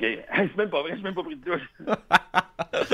OK. 0.00 0.06
c'est 0.36 0.56
même 0.56 0.70
pas 0.70 0.82
vrai, 0.82 0.92
j'ai 0.96 1.02
même 1.02 1.14
pas 1.14 1.22
pris 1.22 1.36
de 1.36 1.44
douche. 1.44 1.70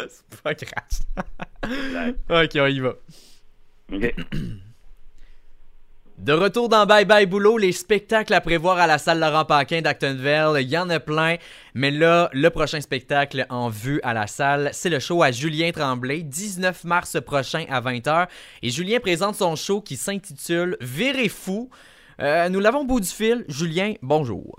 c'est 0.09 0.43
pas 0.43 0.55
grave. 0.55 2.15
ok, 2.29 2.51
on 2.57 2.67
y 2.67 2.81
va. 2.81 2.95
OK. 3.93 4.15
De 6.19 6.33
retour 6.33 6.71
dans 6.71 6.87
Bye 6.87 7.05
Bye 7.05 7.27
Boulot, 7.27 7.59
les 7.59 7.73
spectacles 7.73 8.33
à 8.33 8.41
prévoir 8.41 8.79
à 8.79 8.87
la 8.87 8.97
salle 8.97 9.21
Laurent 9.21 9.45
Paquin 9.45 9.83
d'Actonville, 9.83 10.63
il 10.63 10.69
y 10.69 10.79
en 10.79 10.89
a 10.89 10.99
plein, 10.99 11.37
mais 11.75 11.91
là, 11.91 12.31
le 12.33 12.49
prochain 12.49 12.81
spectacle 12.81 13.45
en 13.51 13.69
vue 13.69 14.01
à 14.03 14.15
la 14.15 14.27
salle, 14.27 14.71
c'est 14.73 14.89
le 14.89 14.99
show 14.99 15.23
à 15.23 15.31
Julien 15.31 15.73
Tremblay, 15.73 16.23
19 16.23 16.85
mars 16.85 17.19
prochain 17.21 17.67
à 17.69 17.83
20h, 17.83 18.29
et 18.63 18.71
Julien 18.71 18.99
présente 18.99 19.35
son 19.35 19.57
show 19.57 19.83
qui 19.83 19.97
s'intitule 19.97 20.79
Virez 20.81 21.29
fou. 21.29 21.69
Euh, 22.23 22.49
nous 22.49 22.61
l'avons 22.61 22.81
au 22.81 22.85
bout 22.85 23.01
du 23.01 23.09
fil. 23.09 23.45
Julien, 23.49 23.93
bonjour. 24.01 24.57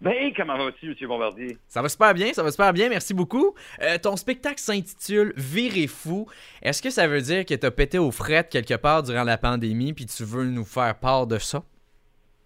Ben, 0.00 0.32
comment 0.36 0.58
vas-tu, 0.58 0.90
M. 1.00 1.08
Bombardier? 1.08 1.56
Ça 1.66 1.80
va 1.80 1.88
super 1.88 2.12
bien, 2.12 2.32
ça 2.32 2.42
va 2.42 2.50
super 2.50 2.72
bien, 2.72 2.88
merci 2.90 3.14
beaucoup. 3.14 3.54
Euh, 3.80 3.96
ton 3.98 4.16
spectacle 4.16 4.58
s'intitule 4.58 5.32
Virez 5.36 5.86
fou. 5.86 6.28
Est-ce 6.62 6.82
que 6.82 6.90
ça 6.90 7.06
veut 7.06 7.22
dire 7.22 7.46
que 7.46 7.54
tu 7.54 7.64
as 7.64 7.70
pété 7.70 7.98
aux 7.98 8.10
frettes 8.10 8.50
quelque 8.50 8.74
part 8.74 9.02
durant 9.02 9.24
la 9.24 9.38
pandémie 9.38 9.92
puis 9.94 10.04
tu 10.06 10.24
veux 10.24 10.44
nous 10.44 10.64
faire 10.64 10.94
part 10.98 11.26
de 11.26 11.38
ça? 11.38 11.62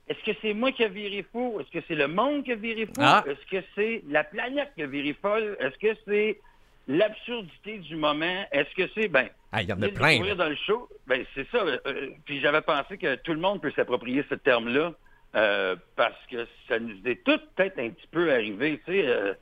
Est-ce 0.08 0.24
que 0.24 0.38
c'est 0.40 0.54
moi 0.54 0.70
qui 0.72 0.82
ai 0.84 0.88
viré 0.88 1.26
fou? 1.32 1.58
Est-ce 1.60 1.70
que 1.76 1.84
c'est 1.88 1.94
le 1.96 2.06
monde 2.08 2.44
qui 2.44 2.52
a 2.52 2.56
viré 2.56 2.86
fou? 2.86 2.92
Ah. 3.00 3.24
Est-ce 3.26 3.50
que 3.58 3.64
c'est 3.74 4.02
la 4.08 4.24
planète 4.24 4.70
qui 4.76 4.82
a 4.82 4.86
viré 4.86 5.14
folle? 5.20 5.56
Est-ce 5.60 5.76
que 5.78 5.98
c'est 6.06 6.38
l'absurdité 6.86 7.78
du 7.78 7.96
moment? 7.96 8.44
Est-ce 8.52 8.74
que 8.74 8.88
c'est, 8.94 9.08
ben, 9.08 9.28
Ah, 9.52 9.62
il 9.62 9.68
y 9.68 9.72
en 9.72 9.82
a 9.82 9.88
plein. 9.88 10.24
là. 10.24 10.34
dans 10.34 10.48
le 10.48 10.56
show, 10.56 10.88
ben 11.06 11.24
c'est 11.34 11.46
ça. 11.50 11.58
euh, 11.58 11.78
euh, 11.86 12.08
puis 12.24 12.40
j'avais 12.40 12.62
pensé 12.62 12.96
que 12.98 13.16
tout 13.16 13.32
le 13.32 13.40
monde 13.40 13.60
peut 13.60 13.72
s'approprier 13.74 14.24
ce 14.30 14.34
terme-là 14.36 14.92
euh, 15.36 15.76
parce 15.96 16.18
que 16.30 16.46
ça 16.68 16.78
nous 16.78 16.96
est 17.04 17.22
tout 17.24 17.38
peut-être 17.56 17.78
un 17.78 17.90
petit 17.90 18.06
peu 18.10 18.32
arrivé. 18.32 18.80
Tu 18.86 18.92
sais, 18.92 19.06
euh, 19.06 19.34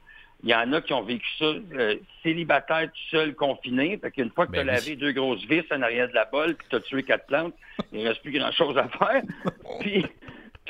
il 0.43 0.51
y 0.51 0.55
en 0.55 0.73
a 0.73 0.81
qui 0.83 0.93
ont 0.93 1.03
vécu 1.03 1.27
ça 1.39 1.45
euh, 1.47 1.95
célibataire, 2.23 2.89
tout 2.93 3.09
seul, 3.11 3.35
confiné. 3.35 3.97
Fait 3.99 4.11
qu'une 4.11 4.31
fois 4.31 4.47
que 4.47 4.53
Ben 4.53 4.65
tu 4.65 4.71
as 4.71 4.73
oui. 4.75 4.79
lavé 4.81 4.97
deux 4.97 5.13
grosses 5.13 5.45
vis 5.47 5.63
en 5.71 5.83
arrière 5.83 6.09
de 6.09 6.15
la 6.15 6.25
bolle, 6.27 6.55
puis 6.57 6.67
tu 6.69 6.77
as 6.77 6.81
tué 6.81 7.03
quatre 7.03 7.27
plantes, 7.27 7.55
il 7.93 8.07
reste 8.07 8.23
plus 8.23 8.33
grand-chose 8.33 8.77
à 8.77 8.89
faire. 8.89 9.23
puis, 9.81 10.05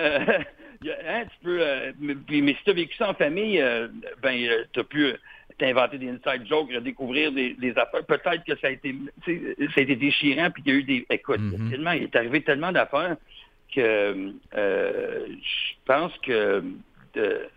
euh, 0.01 0.19
hein, 1.09 1.25
tu 1.25 1.37
peux... 1.45 1.59
euh, 1.61 1.93
mais, 1.99 2.15
puis- 2.15 2.43
mais 2.43 2.55
si 2.55 2.65
tu 2.65 2.71
as 2.71 2.75
vécu 2.75 2.95
ça 2.97 3.11
en 3.11 3.15
famille, 3.15 3.61
euh, 3.61 3.89
ben, 4.23 4.37
tu 4.73 4.81
as 4.81 4.85
pu... 4.85 5.05
euh, 5.07 5.17
t'inventer 5.59 5.97
des 5.97 6.11
inside 6.11 6.47
jokes, 6.47 6.71
redécouvrir 6.71 7.33
des, 7.33 7.55
des 7.55 7.71
affaires. 7.79 8.05
Peut-être 8.05 8.45
que 8.45 8.55
ça 8.59 8.67
a 8.67 8.71
été, 8.71 8.95
ça 9.25 9.31
a 9.79 9.81
été 9.81 9.97
déchirant, 9.97 10.51
puis 10.51 10.63
qu'il 10.63 10.73
y 10.75 10.77
a 10.77 10.79
eu 10.81 10.83
des. 10.83 11.07
Écoute, 11.09 11.41
Mhm. 11.41 11.71
tellement, 11.71 11.93
il 11.93 12.03
est 12.03 12.15
arrivé 12.17 12.43
tellement 12.43 12.73
d'affaires 12.73 13.17
que 13.75 14.33
euh, 14.57 15.27
je 15.29 15.75
pense 15.85 16.13
que 16.19 16.63
de, 17.15 17.49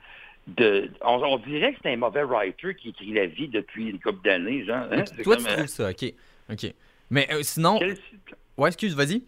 de, 0.48 0.90
on, 1.02 1.16
on 1.24 1.38
dirait 1.40 1.74
que 1.74 1.80
c'est 1.84 1.94
un 1.94 1.98
mauvais 1.98 2.24
writer 2.24 2.76
qui 2.76 2.90
écrit 2.90 3.14
la 3.14 3.26
vie 3.28 3.48
depuis 3.48 3.90
une 3.90 4.00
couple 4.00 4.24
d'années, 4.24 4.66
genre. 4.66 4.88
hein? 4.92 5.04
Toi, 5.24 5.36
comme, 5.36 5.46
tu 5.46 5.52
euh, 5.52 5.56
trouves 5.58 5.68
ça, 5.68 5.90
ok. 5.90 6.14
Ok. 6.52 6.74
Mais 7.10 7.28
euh, 7.32 7.42
sinon. 7.44 7.78
quel- 7.80 7.98
Ouais, 8.58 8.68
excuse, 8.70 8.96
vas-y. 8.96 9.24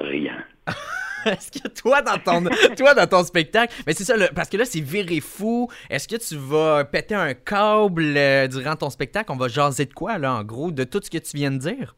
Rien. 0.00 0.44
Est-ce 1.26 1.50
que 1.50 1.68
toi, 1.68 2.00
dans 2.02 2.18
ton, 2.18 2.44
toi, 2.76 2.94
dans 2.94 3.06
ton 3.06 3.24
spectacle, 3.24 3.74
mais 3.86 3.92
c'est 3.92 4.04
ça, 4.04 4.16
le- 4.16 4.28
parce 4.34 4.48
que 4.48 4.56
là, 4.56 4.64
c'est 4.64 4.80
viré 4.80 5.20
fou. 5.20 5.68
Est-ce 5.90 6.06
que 6.08 6.16
tu 6.16 6.36
vas 6.36 6.84
péter 6.84 7.14
un 7.14 7.34
câble 7.34 8.16
euh, 8.16 8.46
durant 8.46 8.76
ton 8.76 8.88
spectacle? 8.90 9.30
On 9.32 9.36
va 9.36 9.48
jaser 9.48 9.86
de 9.86 9.92
quoi, 9.94 10.18
là, 10.18 10.34
en 10.34 10.44
gros, 10.44 10.70
de 10.70 10.84
tout 10.84 11.00
ce 11.02 11.10
que 11.10 11.18
tu 11.18 11.36
viens 11.36 11.50
de 11.50 11.58
dire? 11.58 11.96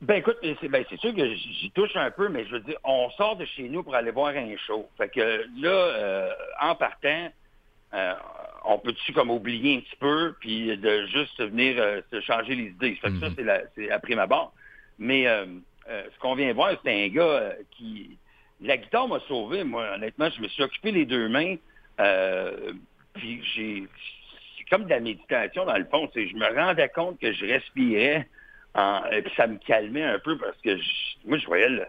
Ben 0.00 0.14
écoute, 0.16 0.38
c'est 0.42 0.68
ben, 0.68 0.82
c'est 0.88 0.98
sûr 0.98 1.14
que 1.14 1.34
j'y 1.34 1.70
touche 1.72 1.94
un 1.94 2.10
peu, 2.10 2.28
mais 2.30 2.46
je 2.46 2.52
veux 2.52 2.60
dire, 2.60 2.78
on 2.84 3.10
sort 3.10 3.36
de 3.36 3.44
chez 3.44 3.68
nous 3.68 3.82
pour 3.82 3.94
aller 3.94 4.10
voir 4.10 4.28
un 4.28 4.56
show. 4.66 4.88
Fait 4.96 5.10
que 5.10 5.44
là, 5.60 5.68
euh, 5.68 6.30
en 6.60 6.74
partant, 6.74 7.30
euh, 7.92 8.14
on 8.64 8.78
peut-tu 8.78 9.12
comme 9.12 9.30
oublier 9.30 9.76
un 9.76 9.80
petit 9.80 9.96
peu, 9.96 10.34
puis 10.40 10.74
de 10.76 11.06
juste 11.06 11.38
venir 11.42 11.76
euh, 11.78 12.00
se 12.10 12.20
changer 12.22 12.54
les 12.54 12.66
idées? 12.68 12.94
Fait 12.94 13.10
que 13.10 13.20
ça, 13.20 13.28
Mhm. 13.28 13.60
c'est 13.74 13.90
après 13.90 14.14
ma 14.14 14.26
barre. 14.26 14.52
Mais 14.98 15.26
euh, 15.26 15.44
euh, 15.90 16.04
ce 16.14 16.18
qu'on 16.18 16.34
vient 16.34 16.52
voir, 16.54 16.72
c'est 16.82 17.04
un 17.04 17.08
gars 17.08 17.52
qui... 17.72 18.16
La 18.62 18.76
guitare 18.78 19.08
m'a 19.08 19.20
sauvé, 19.20 19.64
moi, 19.64 19.86
honnêtement. 19.94 20.28
Je 20.30 20.40
me 20.42 20.48
suis 20.48 20.62
occupé 20.62 20.92
les 20.92 21.04
deux 21.06 21.28
mains, 21.28 21.56
euh, 22.00 22.72
puis 23.14 23.42
j'ai... 23.54 23.84
C'est 24.56 24.64
comme 24.70 24.84
de 24.84 24.90
la 24.90 25.00
méditation, 25.00 25.64
dans 25.66 25.76
le 25.76 25.86
fond. 25.86 26.08
C'est- 26.14 26.28
Je 26.28 26.36
me 26.36 26.46
rendais 26.54 26.88
compte 26.90 27.18
que 27.20 27.32
je 27.32 27.44
respirais, 27.46 28.28
en- 28.74 29.04
et 29.10 29.22
puis 29.22 29.32
ça 29.36 29.46
me 29.46 29.58
calmait 29.58 30.02
un 30.04 30.18
peu 30.18 30.36
parce 30.38 30.56
que 30.62 30.76
je- 30.76 31.28
moi, 31.28 31.38
je 31.38 31.46
voyais 31.46 31.68
le, 31.68 31.84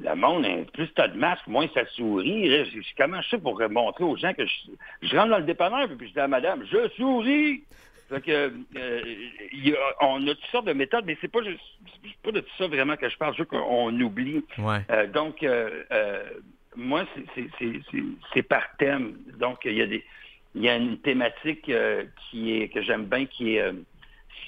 le 0.00 0.14
monde, 0.16 0.44
hein, 0.44 0.64
plus 0.72 0.88
t'as 0.94 1.08
de 1.08 1.16
masque, 1.18 1.46
moins 1.46 1.68
ça 1.74 1.84
sourit. 1.86 2.48
Là, 2.48 2.64
Je, 2.64 2.80
je- 2.80 2.94
comment 2.96 3.20
je 3.22 3.28
fais 3.30 3.38
pour 3.38 3.60
montrer 3.70 4.04
aux 4.04 4.16
gens 4.16 4.32
que 4.34 4.44
je, 4.46 4.52
je 5.02 5.16
rentre 5.16 5.30
dans 5.30 5.38
le 5.38 5.44
dépanneur 5.44 5.88
puis 5.96 6.08
je 6.08 6.12
dis 6.12 6.20
à 6.20 6.28
madame, 6.28 6.64
je 6.70 6.88
souris. 6.96 7.62
Fait 8.10 8.20
que, 8.20 8.52
euh, 8.76 9.00
il 9.52 9.68
y 9.68 9.72
a- 9.74 9.78
on 10.02 10.26
a 10.26 10.34
toutes 10.34 10.44
sortes 10.52 10.66
de 10.66 10.74
méthodes, 10.74 11.04
mais 11.06 11.16
c'est 11.22 11.30
pas, 11.30 11.42
juste- 11.42 11.60
pas 12.22 12.32
de 12.32 12.40
tout 12.40 12.50
ça 12.58 12.66
vraiment 12.66 12.96
que 12.96 13.08
je 13.08 13.16
parle, 13.16 13.32
je 13.34 13.38
veux 13.40 13.44
qu'on 13.46 13.98
oublie. 14.00 14.44
Ouais. 14.58 14.80
Euh, 14.90 15.06
donc, 15.06 15.42
euh, 15.42 15.84
euh, 15.90 16.22
moi, 16.76 17.06
c'est- 17.34 18.42
par 18.42 18.64
thème. 18.78 19.16
Donc, 19.38 19.60
il 19.64 19.72
y 19.74 19.80
a 19.82 19.86
des, 19.86 20.04
il 20.54 20.62
y 20.62 20.68
a 20.68 20.76
une 20.76 20.98
thématique 20.98 21.66
euh, 21.70 22.04
qui 22.30 22.52
est 22.60 22.68
que 22.68 22.82
j'aime 22.82 23.06
bien, 23.06 23.24
qui 23.24 23.56
est 23.56 23.62
euh, 23.62 23.72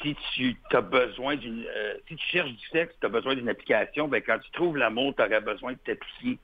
si 0.03 0.17
tu 0.35 0.57
as 0.73 0.81
besoin 0.81 1.37
d'une, 1.37 1.65
euh, 1.69 1.95
si 2.09 2.17
tu 2.17 2.27
cherches 2.29 2.51
du 2.53 2.67
sexe, 2.69 2.95
tu 3.01 3.07
as 3.07 3.09
besoin 3.11 3.35
d'une 3.35 3.49
application, 3.49 4.09
ben 4.09 4.23
quand 4.23 4.39
tu 4.39 4.51
trouves 4.53 4.77
l'amour, 4.77 5.15
tu 5.17 5.23
aurais 5.23 5.41
besoin 5.41 5.73
de 5.73 5.79
t'appliquer. 5.79 6.39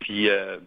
Puis, 0.00 0.28
euh, 0.28 0.58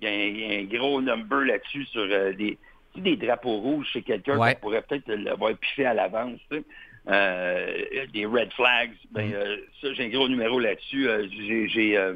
il 0.00 0.04
y, 0.04 0.06
a 0.06 0.10
un- 0.10 0.14
il 0.14 0.40
y 0.40 0.56
a 0.56 0.58
un 0.60 0.64
gros 0.64 1.00
number 1.00 1.40
là-dessus 1.44 1.84
sur 1.86 2.02
euh, 2.02 2.32
des, 2.32 2.58
des 2.96 3.16
drapeaux 3.16 3.58
rouges 3.58 3.86
chez 3.92 4.02
quelqu'un 4.02 4.38
Ouais. 4.38 4.54
qu'on 4.54 4.60
pourrait 4.60 4.82
peut-être 4.82 5.08
l'avoir 5.08 5.54
piffé 5.56 5.86
à 5.86 5.94
l'avance. 5.94 6.40
tu 6.50 6.58
sais. 6.58 6.64
Euh, 7.08 8.06
des 8.12 8.26
red 8.26 8.52
flags. 8.54 8.90
Ben, 9.12 9.32
euh, 9.32 9.58
ça, 9.80 9.92
j'ai 9.92 10.06
un 10.06 10.08
gros 10.08 10.28
numéro 10.28 10.58
là-dessus. 10.58 11.08
Euh, 11.08 11.28
j'ai, 11.68 11.96
euh, 11.96 12.14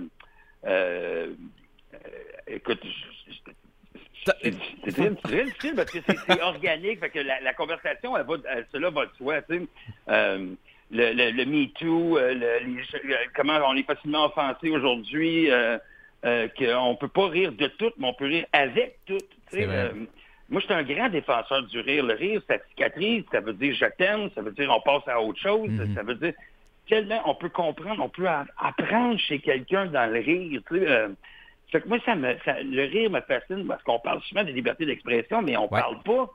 euh, 0.66 1.32
euh, 1.94 1.98
écoute, 2.48 2.80
c'est 4.24 4.92
très, 4.92 5.10
difficile 5.44 5.74
parce 5.76 5.90
que 5.90 5.98
c'est 6.06 6.42
organique, 6.42 7.00
fait 7.00 7.10
que 7.10 7.20
la, 7.20 7.40
la 7.40 7.52
conversation, 7.54 8.16
elle 8.16 8.26
va, 8.26 8.34
elle- 8.50 8.66
cela 8.72 8.90
va 8.90 9.06
de 9.06 9.10
soi, 9.16 9.42
tu 9.42 9.58
sais. 9.58 9.62
Euh, 10.08 10.46
le, 10.92 11.12
le, 11.12 11.30
le 11.30 11.44
Me 11.44 11.66
Too, 11.78 12.18
euh, 12.18 12.34
euh, 12.34 13.14
comment 13.34 13.58
on 13.66 13.76
est 13.76 13.84
facilement 13.86 14.26
offensé 14.26 14.70
aujourd'hui, 14.70 15.50
euh, 15.50 15.78
euh, 16.24 16.48
qu'on 16.58 16.96
peut 16.96 17.08
pas 17.08 17.28
rire 17.28 17.52
de 17.52 17.66
tout, 17.68 17.92
mais 17.96 18.08
on 18.08 18.14
peut 18.14 18.26
rire 18.26 18.46
avec 18.52 18.98
tout. 19.06 19.18
tu 19.50 19.58
sais. 19.60 19.66
Moi, 20.48 20.60
je 20.60 20.64
suis 20.66 20.74
un 20.74 20.82
grand 20.82 21.08
défenseur 21.08 21.62
du 21.62 21.78
rire. 21.78 22.04
Le 22.04 22.14
rire, 22.14 22.42
ça 22.48 22.56
cicatrise, 22.70 23.22
ça 23.30 23.38
veut 23.38 23.52
dire 23.52 23.72
je 23.72 23.84
t'aime, 23.96 24.30
ça 24.34 24.42
veut 24.42 24.50
dire 24.50 24.68
on 24.68 24.80
passe 24.80 25.06
à 25.06 25.20
autre 25.22 25.38
chose, 25.40 25.68
Mhm. 25.70 25.94
ça 25.94 26.02
veut 26.02 26.16
dire 26.16 26.32
tellement 26.88 27.22
on 27.26 27.36
peut 27.36 27.50
comprendre, 27.50 28.02
on 28.02 28.08
peut 28.08 28.26
apprendre 28.58 29.16
chez 29.20 29.38
quelqu'un 29.38 29.86
dans 29.86 30.12
le 30.12 30.18
rire. 30.18 30.60
Tu 30.68 30.80
sais, 30.80 31.06
fait 31.70 31.80
que 31.80 31.88
moi, 31.88 31.98
ça 32.04 32.14
me, 32.14 32.34
ça- 32.44 32.60
le 32.62 32.82
rire 32.84 33.10
me 33.10 33.20
fascine 33.22 33.66
parce 33.66 33.82
qu'on 33.82 33.98
parle 33.98 34.20
souvent 34.22 34.44
de 34.44 34.50
liberté 34.50 34.86
d'expression, 34.86 35.42
mais 35.42 35.56
on 35.56 35.62
Ouais. 35.72 35.80
parle 35.80 36.02
pas 36.02 36.30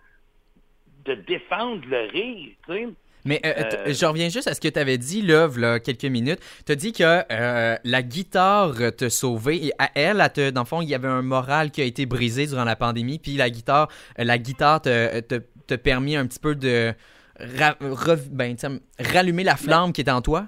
de 1.05 1.15
défendre 1.15 1.81
le 1.87 2.09
rire. 2.11 2.49
Tu 2.67 2.73
sais. 2.73 2.87
Mais 3.27 3.41
euh, 3.43 3.53
Euh, 3.87 3.93
je 3.93 4.05
reviens 4.05 4.29
juste 4.29 4.47
à 4.47 4.53
ce 4.53 4.61
que 4.61 4.67
tu 4.67 4.77
avais 4.79 4.97
dit, 4.99 5.21
là, 5.23 5.49
là, 5.57 5.79
quelques 5.79 6.05
minutes. 6.05 6.39
Tu 6.65 6.71
as 6.71 6.75
dit 6.75 6.93
que 6.93 7.03
euh, 7.31 7.75
la 7.83 8.03
guitare 8.03 8.75
te 8.95 9.09
sauvait 9.09 9.57
et 9.57 9.71
à 9.79 9.89
elle, 9.95 10.21
elle 10.21 10.31
te- 10.31 10.49
dans 10.51 10.61
le 10.61 10.67
fond, 10.67 10.81
il 10.81 10.89
y 10.89 10.93
avait 10.95 11.07
un 11.07 11.23
moral 11.23 11.71
qui 11.71 11.81
a 11.81 11.85
été 11.85 12.05
brisé 12.05 12.45
durant 12.45 12.65
la 12.65 12.75
pandémie, 12.75 13.17
puis 13.17 13.33
la 13.33 13.49
guitare, 13.49 13.87
euh, 14.19 14.23
la 14.23 14.37
guitare 14.37 14.81
te, 14.81 15.19
te, 15.21 15.41
te 15.67 15.73
permis 15.75 16.15
un 16.15 16.27
petit 16.27 16.39
peu 16.39 16.53
de 16.53 16.93
ra- 17.39 17.75
rev- 17.81 18.29
ben, 18.29 18.55
rallumer 18.99 19.43
la 19.43 19.55
flamme 19.55 19.91
qui 19.91 20.01
est 20.01 20.09
en 20.11 20.21
toi? 20.21 20.47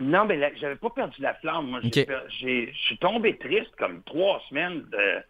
Non, 0.00 0.24
mais 0.24 0.36
là, 0.36 0.50
j'avais 0.56 0.76
pas 0.76 0.90
perdu 0.90 1.20
la 1.20 1.34
flamme. 1.34 1.66
Moi, 1.70 1.80
j'ai 1.82 2.02
Ok. 2.02 2.06
per- 2.06 2.28
j'ai- 2.28 2.72
je 2.72 2.78
suis 2.78 2.98
tombé 2.98 3.36
triste 3.36 3.74
comme 3.78 4.02
trois 4.04 4.40
semaines 4.48 4.82
de. 4.90 5.22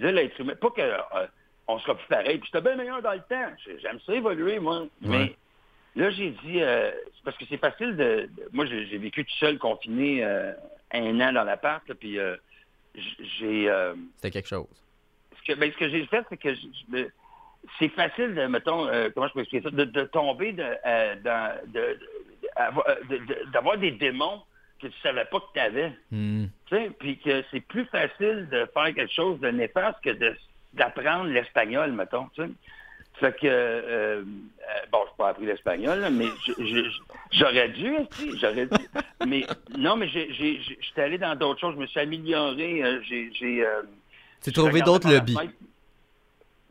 Là, 0.00 0.12
l'être 0.12 0.40
humain. 0.40 0.54
Pas 0.56 0.70
que 0.70 0.80
euh, 0.80 1.26
on 1.68 1.78
sera 1.78 1.94
plus 1.94 2.06
pareil. 2.08 2.38
Puis 2.38 2.50
j'étais 2.52 2.62
bien 2.62 2.76
meilleur 2.76 3.02
dans 3.02 3.12
le 3.12 3.20
temps. 3.20 3.52
J'ai- 3.64 3.78
J'aime 3.78 4.00
ça 4.00 4.14
évoluer, 4.14 4.58
moi. 4.58 4.86
Mais 5.00 5.36
là, 5.94 6.10
j'ai 6.10 6.30
dit 6.30 6.60
euh, 6.62 6.90
parce 7.24 7.36
que 7.36 7.44
c'est 7.48 7.58
facile 7.58 7.96
de. 7.96 8.28
de- 8.36 8.48
moi, 8.52 8.66
j'ai 8.66 8.98
vécu 8.98 9.24
tout 9.24 9.34
seul, 9.38 9.58
confiné 9.58 10.24
euh, 10.24 10.52
un 10.92 11.20
an 11.20 11.32
dans 11.32 11.44
l'appart. 11.44 11.86
là, 11.88 11.94
Puis 11.94 12.18
euh, 12.18 12.36
j'ai. 13.38 13.68
euh, 13.68 13.94
C'était 14.16 14.30
quelque 14.32 14.48
chose. 14.48 14.66
ce 15.38 15.52
que, 15.52 15.58
ben, 15.58 15.70
ce 15.70 15.76
que 15.78 15.88
j'ai 15.88 16.06
fait, 16.06 16.24
c'est 16.30 16.36
que 16.36 16.48
me- 16.88 17.10
c'est 17.78 17.88
facile 17.90 18.34
de, 18.34 18.46
mettons, 18.46 18.86
euh, 18.88 19.10
comment 19.14 19.28
je 19.28 19.32
peux 19.34 19.40
expliquer 19.40 19.64
ça, 19.64 19.70
de, 19.70 19.84
de 19.84 20.02
tomber 20.04 20.52
de, 20.52 20.64
euh, 20.86 21.16
dans, 21.22 21.58
de, 21.66 21.80
de- 21.80 21.98
euh, 22.58 23.18
d'avoir 23.52 23.78
des 23.78 23.92
démons 23.92 24.42
que 24.80 24.86
tu 24.88 24.98
savais 25.02 25.24
pas 25.26 25.40
que 25.40 25.52
tu 25.54 25.60
avais. 25.60 25.92
Hmm. 26.10 26.46
Tu 26.66 26.76
sais, 26.76 26.90
puis 26.98 27.18
que 27.18 27.42
c'est 27.50 27.60
plus 27.60 27.84
facile 27.86 28.48
de 28.50 28.68
faire 28.72 28.94
quelque 28.94 29.12
chose 29.12 29.40
de 29.40 29.48
néfaste 29.48 29.98
que 30.02 30.34
d'apprendre 30.72 31.30
l'espagnol, 31.30 31.92
mettons, 31.92 32.28
tu 32.34 32.42
sais. 32.42 32.50
Fait 33.20 33.32
que, 33.32 33.46
euh, 33.46 33.50
euh, 33.50 34.22
bon, 34.90 34.98
je 35.04 35.10
n'ai 35.10 35.16
pas 35.16 35.28
appris 35.28 35.46
l'espagnol, 35.46 36.04
mais 36.10 36.26
j'aurais 37.30 37.68
dû, 37.68 37.94
j'aurais 38.40 38.66
dû. 38.66 38.88
Mais 39.26 39.44
non, 39.78 39.94
mais 39.96 40.08
j'étais 40.08 41.02
allé 41.02 41.18
dans 41.18 41.36
d'autres 41.36 41.60
choses, 41.60 41.74
je 41.76 41.80
me 41.80 41.86
suis 41.86 42.00
amélioré, 42.00 42.82
euh, 42.82 43.00
j'ai, 43.02 43.30
je 43.32 44.50
trouvé 44.50 44.82
d'autres 44.82 45.08
lobbies. 45.08 45.36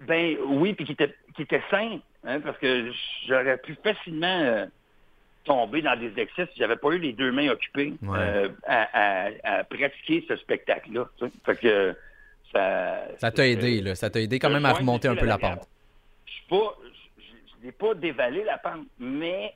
Ben 0.02 0.36
oui, 0.46 0.74
puis 0.74 0.86
qui 0.86 0.92
était, 0.92 1.16
qui 1.34 1.44
était 1.44 1.64
sain, 1.72 2.00
hein, 2.26 2.42
parce 2.42 2.58
que 2.58 2.92
j'aurais 3.26 3.58
pu 3.60 3.78
facilement 3.82 4.68
tomber 5.46 5.82
dans 5.82 5.96
des 6.00 6.12
excès 6.22 6.48
si 6.54 6.60
j'avais 6.60 6.76
pas 6.78 6.90
eu 6.92 7.00
les 7.00 7.14
deux 7.14 7.32
mains 7.32 7.50
occupées 7.50 7.94
Ouais. 8.02 8.18
euh, 8.20 8.50
à, 8.66 9.26
à- 9.28 9.60
à 9.60 9.64
pratiquer 9.64 10.24
ce 10.28 10.36
spectacle-là. 10.38 11.10
tu 11.18 11.26
sais. 11.26 11.32
Fait 11.46 11.56
que 11.60 11.96
ça. 12.54 13.08
Ça 13.18 13.32
t'a 13.32 13.48
aidé, 13.48 13.82
là. 13.82 13.96
Ça 13.96 14.10
t'a 14.10 14.22
aidé 14.22 14.40
quand 14.40 14.50
même 14.50 14.66
à 14.66 14.74
remonter 14.74 15.08
un 15.08 15.16
peu 15.16 15.26
la 15.26 15.34
la 15.34 15.38
pente. 15.40 15.68
Je 16.26 16.32
suis 16.32 16.46
pas. 16.50 16.76
Je 17.62 17.66
n'ai 17.66 17.72
pas 17.72 17.94
dévalé 17.94 18.44
la 18.44 18.58
pente, 18.58 18.86
mais 19.00 19.54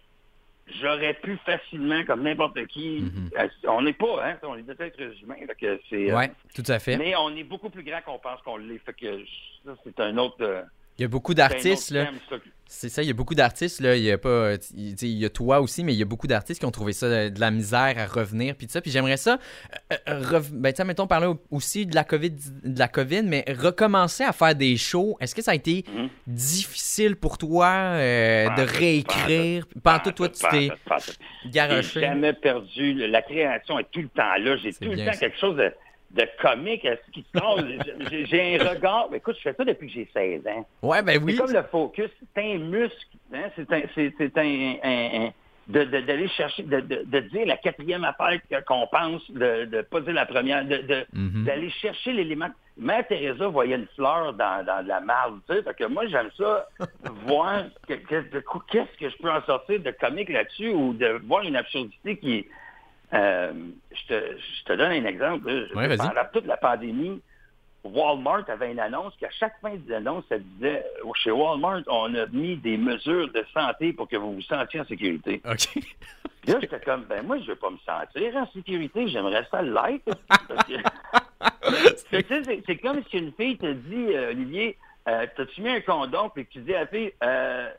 j'aurais 0.81 1.13
pu 1.15 1.37
facilement, 1.45 2.03
comme 2.05 2.23
n'importe 2.23 2.65
qui. 2.67 3.01
Mhm. 3.01 3.29
euh, 3.37 3.47
On 3.67 3.81
n'est 3.81 3.93
pas, 3.93 4.25
hein? 4.25 4.37
On 4.43 4.55
est 4.57 4.63
des 4.63 4.71
êtres 4.83 4.99
humains. 5.23 5.35
fait 5.47 5.55
que 5.59 5.79
c'est, 5.89 6.11
euh, 6.11 6.17
Ouais, 6.17 6.31
tout 6.55 6.63
à 6.67 6.79
fait. 6.79 6.97
mais 6.97 7.15
on 7.17 7.35
est 7.35 7.43
beaucoup 7.43 7.69
plus 7.69 7.83
grand 7.83 8.01
qu'on 8.01 8.19
pense 8.19 8.41
qu'on 8.41 8.57
l'est. 8.57 8.79
Fait 8.79 8.93
que 8.93 9.23
ça, 9.65 9.75
c'est 9.83 9.99
un 9.99 10.17
autre. 10.17 10.65
Il 10.99 11.03
y 11.03 11.05
a 11.05 11.07
beaucoup 11.07 11.31
un 11.33 11.35
d'artistes, 11.35 11.91
là. 11.91 12.09
C'est 12.69 12.89
ça, 12.89 13.01
il 13.01 13.07
y 13.07 13.11
a 13.11 13.13
beaucoup 13.13 13.33
d'artistes, 13.33 13.79
là. 13.79 13.95
Il 13.95 14.03
y 14.03 14.11
a 14.11 14.17
pas. 14.17 14.27
euh, 14.27 14.57
Il 14.75 15.07
y 15.07 15.23
a 15.25 15.29
toi 15.29 15.61
aussi, 15.61 15.85
mais 15.85 15.93
il 15.93 15.99
y 15.99 16.01
a 16.01 16.05
beaucoup 16.05 16.27
d'artistes 16.27 16.59
qui 16.59 16.65
ont 16.65 16.71
trouvé 16.71 16.91
ça 16.91 17.05
euh, 17.05 17.29
de 17.29 17.39
la 17.39 17.49
misère 17.49 17.93
à 17.97 18.05
revenir, 18.05 18.55
puis 18.55 18.67
tout 18.67 18.73
ça. 18.73 18.81
Puis 18.81 18.91
j'aimerais 18.91 19.15
ça. 19.15 19.39
euh, 19.93 19.95
euh, 20.09 20.19
rev- 20.19 20.49
Ben, 20.51 20.73
tu 20.73 20.83
mettons, 20.83 21.07
parler 21.07 21.27
au- 21.27 21.39
aussi 21.49 21.85
de 21.85 21.95
la 21.95 22.03
COVID, 22.03 22.31
de 22.31 22.77
la 22.77 22.89
COVID, 22.89 23.23
mais 23.23 23.45
recommencer 23.47 24.25
à 24.25 24.33
faire 24.33 24.53
des 24.53 24.75
shows. 24.75 25.15
Est-ce 25.21 25.33
que 25.33 25.41
ça 25.41 25.51
a 25.51 25.55
été 25.55 25.85
Mhm. 25.87 26.09
difficile 26.27 27.15
pour 27.15 27.37
toi 27.37 27.67
euh, 27.67 28.49
de 28.55 28.61
réécrire? 28.63 29.65
Pantoute, 29.81 30.15
toi, 30.15 30.27
tu 30.27 30.41
t'es 30.51 30.69
pantoute. 30.85 31.17
J'ai 31.45 31.49
garoché. 31.51 32.01
jamais 32.01 32.33
perdu. 32.33 33.07
La 33.07 33.21
création 33.21 33.79
est 33.79 33.87
tout 33.91 34.01
le 34.01 34.09
temps 34.09 34.35
là. 34.39 34.57
J'ai 34.57 34.73
tout 34.73 34.89
le 34.89 34.97
temps 34.97 35.13
ça. 35.13 35.17
quelque 35.19 35.39
chose 35.39 35.55
de, 35.55 35.71
de 36.11 36.23
comique 36.41 36.85
à 36.85 36.95
ce 36.95 37.11
qui 37.11 37.21
se 37.23 37.39
passe. 37.39 37.63
J'ai- 38.29 38.59
un 38.59 38.69
regard. 38.69 39.09
Écoute, 39.13 39.35
je 39.37 39.41
fais 39.41 39.53
ça 39.53 39.63
depuis 39.65 39.87
que 39.87 39.93
j'ai 39.93 40.09
16 40.13 40.47
ans. 40.47 40.65
Ouais, 40.81 41.01
ben 41.01 41.21
oui. 41.23 41.33
C'est 41.33 41.43
comme 41.43 41.53
le 41.53 41.63
focus. 41.63 42.09
C'est 42.35 42.41
un 42.41 42.57
muscle. 42.59 43.17
hein, 43.33 43.49
C'est 43.55 43.71
un, 43.73 43.81
c'est, 43.93 44.37
un, 44.37 44.75
un- 44.83 45.25
un- 45.27 45.29
de, 45.67 45.83
de- 45.83 45.99
d'aller 45.99 46.29
chercher, 46.29 46.63
de, 46.63 46.79
de, 46.79 47.03
de 47.05 47.19
dire 47.27 47.45
la 47.45 47.57
quatrième 47.57 48.05
affaire 48.05 48.39
qu'on 48.65 48.87
pense, 48.87 49.29
de 49.29 49.65
ne 49.69 49.81
pas 49.81 49.99
dire 49.99 50.13
la 50.13 50.25
première, 50.25 50.63
Mhm. 50.63 51.43
d'aller 51.43 51.69
chercher 51.71 52.13
l'élément. 52.13 52.47
Mère 52.77 53.05
Teresa 53.07 53.47
voyait 53.49 53.75
une 53.75 53.87
fleur 53.95 54.31
dans, 54.33 54.65
dans 54.65 54.81
de 54.81 54.87
la 54.87 55.01
marde, 55.01 55.39
tu 55.49 55.55
sais. 55.55 55.63
Fait 55.63 55.73
que 55.73 55.83
moi, 55.85 56.05
j'aime 56.07 56.29
ça, 56.37 56.69
voir 57.25 57.63
que- 57.85 57.95
que- 57.95 58.43
qu'est-ce 58.71 58.97
que 58.97 59.09
je 59.09 59.17
peux 59.17 59.29
en 59.29 59.41
sortir 59.41 59.81
de 59.81 59.91
comique 59.91 60.29
là-dessus 60.29 60.69
ou 60.69 60.93
de 60.93 61.19
voir 61.25 61.43
une 61.43 61.57
absurdité 61.57 62.15
qui... 62.17 62.45
euh, 63.13 63.53
je, 63.91 64.07
te, 64.07 64.37
je 64.37 64.63
te 64.65 64.73
donne 64.73 64.91
un 64.91 65.05
exemple. 65.05 65.47
Ouais. 65.75 65.95
Pendant 65.97 66.13
toute 66.33 66.45
la 66.45 66.57
pandémie, 66.57 67.21
Walmart 67.83 68.43
avait 68.49 68.71
une 68.71 68.79
annonce 68.79 69.15
qu'à 69.17 69.29
chaque 69.31 69.59
fin 69.61 69.75
de 69.75 69.89
l'annonce, 69.89 70.25
ça 70.27 70.37
disait 70.39 70.85
chez 71.15 71.31
Walmart, 71.31 71.81
on 71.87 72.13
a 72.15 72.25
mis 72.27 72.57
des 72.57 72.75
mesures 72.77 73.31
de 73.31 73.45
santé 73.53 73.93
pour 73.93 74.07
que 74.09 74.17
vous 74.17 74.33
vous 74.33 74.41
sentiez 74.41 74.81
en 74.81 74.85
sécurité. 74.85 75.41
OK. 75.49 75.67
Puis 76.41 76.53
là, 76.53 76.59
j'étais 76.61 76.79
comme, 76.81 77.03
ben 77.05 77.25
moi, 77.25 77.37
je 77.39 77.45
veux 77.47 77.55
pas 77.55 77.69
me 77.69 77.77
sentir 77.77 78.35
en 78.35 78.47
sécurité, 78.51 79.07
j'aimerais 79.07 79.45
ça 79.51 79.61
l'être. 79.61 80.03
Que- 80.67 81.43
c'est- 82.65 82.77
comme 82.81 83.01
si 83.09 83.17
une 83.17 83.31
fille 83.33 83.57
te 83.57 83.71
dit, 83.71 84.13
euh, 84.15 84.31
Olivier, 84.31 84.77
euh, 85.07 85.25
t'as-tu 85.35 85.61
mis 85.61 85.69
un 85.69 85.81
condom, 85.81 86.29
puis 86.29 86.45
tu 86.47 86.59
dis 86.59 86.73
à 86.73 86.81
la 86.81 86.87
fille, 86.87 87.11
euh, 87.23 87.69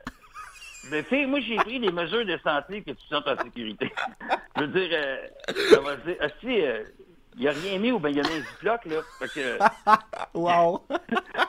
ben, 0.89 1.03
fille, 1.05 1.25
moi, 1.25 1.39
j'ai 1.41 1.55
pris 1.57 1.79
des 1.79 1.91
mesures 1.91 2.25
de 2.25 2.37
santé 2.43 2.81
que 2.81 2.91
tu 2.91 2.95
te 2.97 3.13
sentes 3.15 3.27
en 3.27 3.37
sécurité. 3.43 3.91
je 4.57 4.61
veux 4.61 4.67
dire, 4.67 4.89
euh, 4.91 5.17
va 5.83 5.95
dire, 5.97 6.15
ah, 6.21 6.27
si, 6.39 6.61
euh, 6.61 6.83
il 7.37 7.47
a 7.47 7.51
rien 7.51 7.77
mis 7.79 7.91
ou 7.91 7.99
ben 7.99 8.09
il 8.09 8.17
y 8.17 8.21
en 8.21 8.23
a 8.23 8.27
un 8.27 8.41
ziploc, 8.41 8.85
là. 8.85 9.01
Fait 9.19 9.27
que, 9.29 9.57
Wow. 10.37 10.81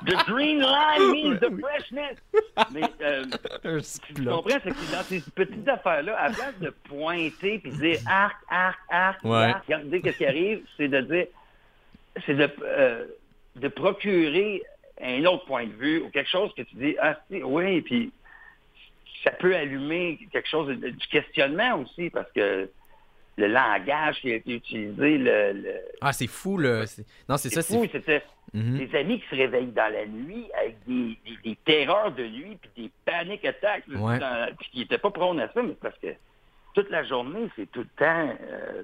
the 0.07 0.17
green 0.27 0.61
line 0.61 1.11
means 1.13 1.39
the 1.41 1.51
freshness. 1.61 2.17
Mais, 2.73 2.83
euh, 3.01 3.25
Un 3.65 3.79
tu 3.81 4.15
plat. 4.15 4.33
comprends, 4.33 4.59
c'est 4.63 4.71
que 4.71 4.93
dans 4.93 5.03
ces 5.05 5.21
petites 5.35 5.69
affaires-là, 5.69 6.17
à 6.21 6.31
place 6.31 6.59
de 6.61 6.71
pointer 6.71 7.59
puis 7.59 7.71
de 7.71 7.77
dire 7.77 7.99
arc, 8.07 8.37
arc, 8.51 8.79
arc, 8.91 9.25
Ouais. 9.25 9.37
arc, 9.47 9.65
regardez 9.67 10.03
ce 10.05 10.11
qui 10.11 10.27
arrive, 10.27 10.63
c'est 10.77 10.89
de 10.89 11.01
dire, 11.01 11.27
c'est 12.27 12.35
de, 12.35 12.49
euh, 12.63 13.07
de 13.57 13.69
procurer 13.69 14.63
un 15.03 15.25
autre 15.25 15.45
point 15.47 15.67
de 15.67 15.73
vue 15.73 16.03
ou 16.03 16.11
quelque 16.11 16.31
chose 16.31 16.53
que 16.55 16.63
tu 16.63 16.75
dis, 16.77 16.95
ah, 17.01 17.17
si, 17.31 17.43
oui, 17.43 17.81
puis 17.81 18.13
ça 19.25 19.31
peut 19.33 19.55
allumer 19.55 20.19
quelque 20.33 20.49
chose, 20.49 20.69
du 20.69 21.07
questionnement 21.11 21.77
aussi, 21.81 22.11
parce 22.11 22.31
que 22.33 22.69
le 23.37 23.47
langage 23.47 24.21
qui 24.21 24.33
a 24.33 24.37
été 24.37 24.55
utilisé, 24.55 25.19
le, 25.19 25.53
le- 25.53 25.75
Ah, 26.01 26.13
c'est 26.13 26.27
fou, 26.27 26.59
là. 26.59 26.87
C'est- 26.87 27.07
Non, 27.29 27.37
c'est 27.37 27.49
ça, 27.51 27.63
c'est 27.63 27.75
fou, 27.75 27.87
c'était 27.91 28.23
Mhm. 28.53 28.79
des 28.79 28.97
amis 28.99 29.21
qui 29.21 29.29
se 29.29 29.35
réveillent 29.37 29.67
dans 29.73 29.93
la 29.93 30.07
nuit 30.07 30.47
avec 30.61 30.77
des, 30.87 31.17
des, 31.25 31.39
des 31.51 31.57
terreurs 31.65 32.11
de 32.13 32.25
nuit 32.27 32.59
puis 32.61 32.85
des 32.85 32.91
panic 33.05 33.45
attacks, 33.45 33.87
là, 33.87 33.99
Ouais. 34.01 34.19
dans- 34.19 34.55
puis 34.59 34.69
qui 34.73 34.79
n'étaient 34.81 34.99
pas 34.99 35.11
prônes 35.11 35.41
à 35.41 35.51
ça, 35.53 35.63
mais 35.63 35.75
parce 35.81 35.97
que 35.99 36.09
toute 36.75 36.91
la 36.91 37.05
journée, 37.05 37.49
c'est 37.57 37.71
tout 37.71 37.81
le 37.81 37.87
temps 37.99 38.29
euh, 38.51 38.83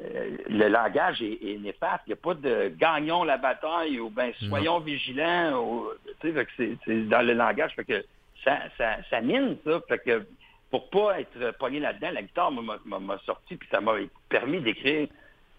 euh, 0.00 0.36
le 0.48 0.68
langage 0.68 1.20
est, 1.22 1.38
est 1.42 1.58
néfaste. 1.58 2.02
Il 2.06 2.10
n'y 2.10 2.12
a 2.12 2.16
pas 2.16 2.34
de 2.34 2.72
gagnons 2.78 3.24
la 3.24 3.36
bataille 3.36 3.98
ou 3.98 4.10
ben 4.10 4.32
soyons 4.48 4.78
vigilants. 4.80 5.60
Ou, 5.64 5.86
dans 6.22 7.26
le 7.26 7.32
langage, 7.32 7.74
fait 7.74 7.84
que 7.84 8.04
ça, 8.44 8.58
ça, 8.76 8.96
ça 9.10 9.20
mine 9.20 9.56
ça. 9.64 9.80
Fait 9.88 9.98
que 9.98 10.26
pour 10.70 10.90
pas 10.90 11.20
être 11.20 11.52
pogné 11.58 11.80
là-dedans, 11.80 12.10
la 12.12 12.22
guitare 12.22 12.52
m'a, 12.52 13.18
sorti 13.24 13.56
puis 13.56 13.68
ça 13.70 13.80
m'a 13.80 13.94
permis 14.28 14.60
d'écrire 14.60 15.08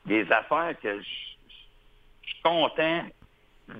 des 0.05 0.31
affaires 0.31 0.73
que 0.81 0.99
je 0.99 1.05
suis 1.05 2.41
content 2.43 3.03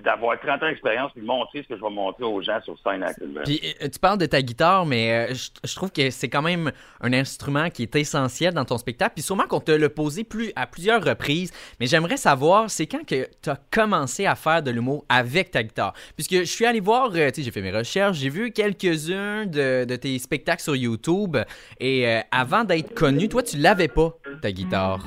d'avoir 0.04 0.40
30 0.40 0.64
ans 0.64 0.68
d'expérience 0.68 1.12
de 1.16 1.22
montrer 1.22 1.64
ce 1.64 1.68
que 1.68 1.78
je 1.78 1.82
vais 1.82 1.90
montrer 1.90 2.24
aux 2.24 2.42
gens 2.42 2.60
sur 2.64 2.78
scène 2.80 3.04
actuellement. 3.04 3.42
Puis 3.44 3.62
euh, 3.82 3.88
tu 3.90 4.00
parles 4.00 4.18
de 4.18 4.26
ta 4.26 4.42
guitare, 4.42 4.86
mais 4.86 5.30
euh, 5.32 5.34
je, 5.34 5.50
je 5.64 5.76
trouve 5.76 5.92
que 5.92 6.10
c'est 6.10 6.30
quand 6.30 6.42
même 6.42 6.72
un 7.02 7.14
instrument 7.14 7.70
qui 7.70 7.84
est 7.84 7.96
essentiel 7.96 8.54
dans 8.54 8.66
ton 8.66 8.78
spectacle. 8.78 9.14
Puis 9.16 9.24
sûrement 9.24 9.46
qu'on 9.48 9.60
te 9.60 9.72
l'a 9.72 9.90
posé 9.90 10.24
plus, 10.24 10.52
à 10.56 10.68
plusieurs 10.68 11.04
reprises. 11.04 11.52
Mais 11.80 11.88
j'aimerais 11.88 12.18
savoir, 12.18 12.70
c'est 12.70 12.88
quand 12.88 13.06
que 13.06 13.28
tu 13.42 13.50
as 13.50 13.60
commencé 13.72 14.26
à 14.26 14.36
faire 14.36 14.62
de 14.62 14.72
l'humour 14.72 15.06
avec 15.10 15.52
ta 15.52 15.64
guitare? 15.64 15.94
Puisque 16.16 16.36
je 16.36 16.44
suis 16.44 16.66
allé 16.66 16.80
voir, 16.80 17.12
euh, 17.16 17.30
tu 17.30 17.36
sais, 17.36 17.44
j'ai 17.44 17.52
fait 17.52 17.62
mes 17.62 17.72
recherches, 17.72 18.18
j'ai 18.18 18.30
vu 18.30 18.52
quelques-uns 18.52 19.46
de, 19.46 19.96
tes 19.96 20.20
spectacles 20.20 20.62
sur 20.62 20.76
YouTube. 20.76 21.38
Et 21.80 22.06
avant 22.32 22.64
d'être 22.64 22.94
connu, 22.94 23.28
toi, 23.28 23.44
tu 23.44 23.58
l'avais 23.58 23.88
pas, 23.88 24.14
ta 24.42 24.52
guitare. 24.52 25.02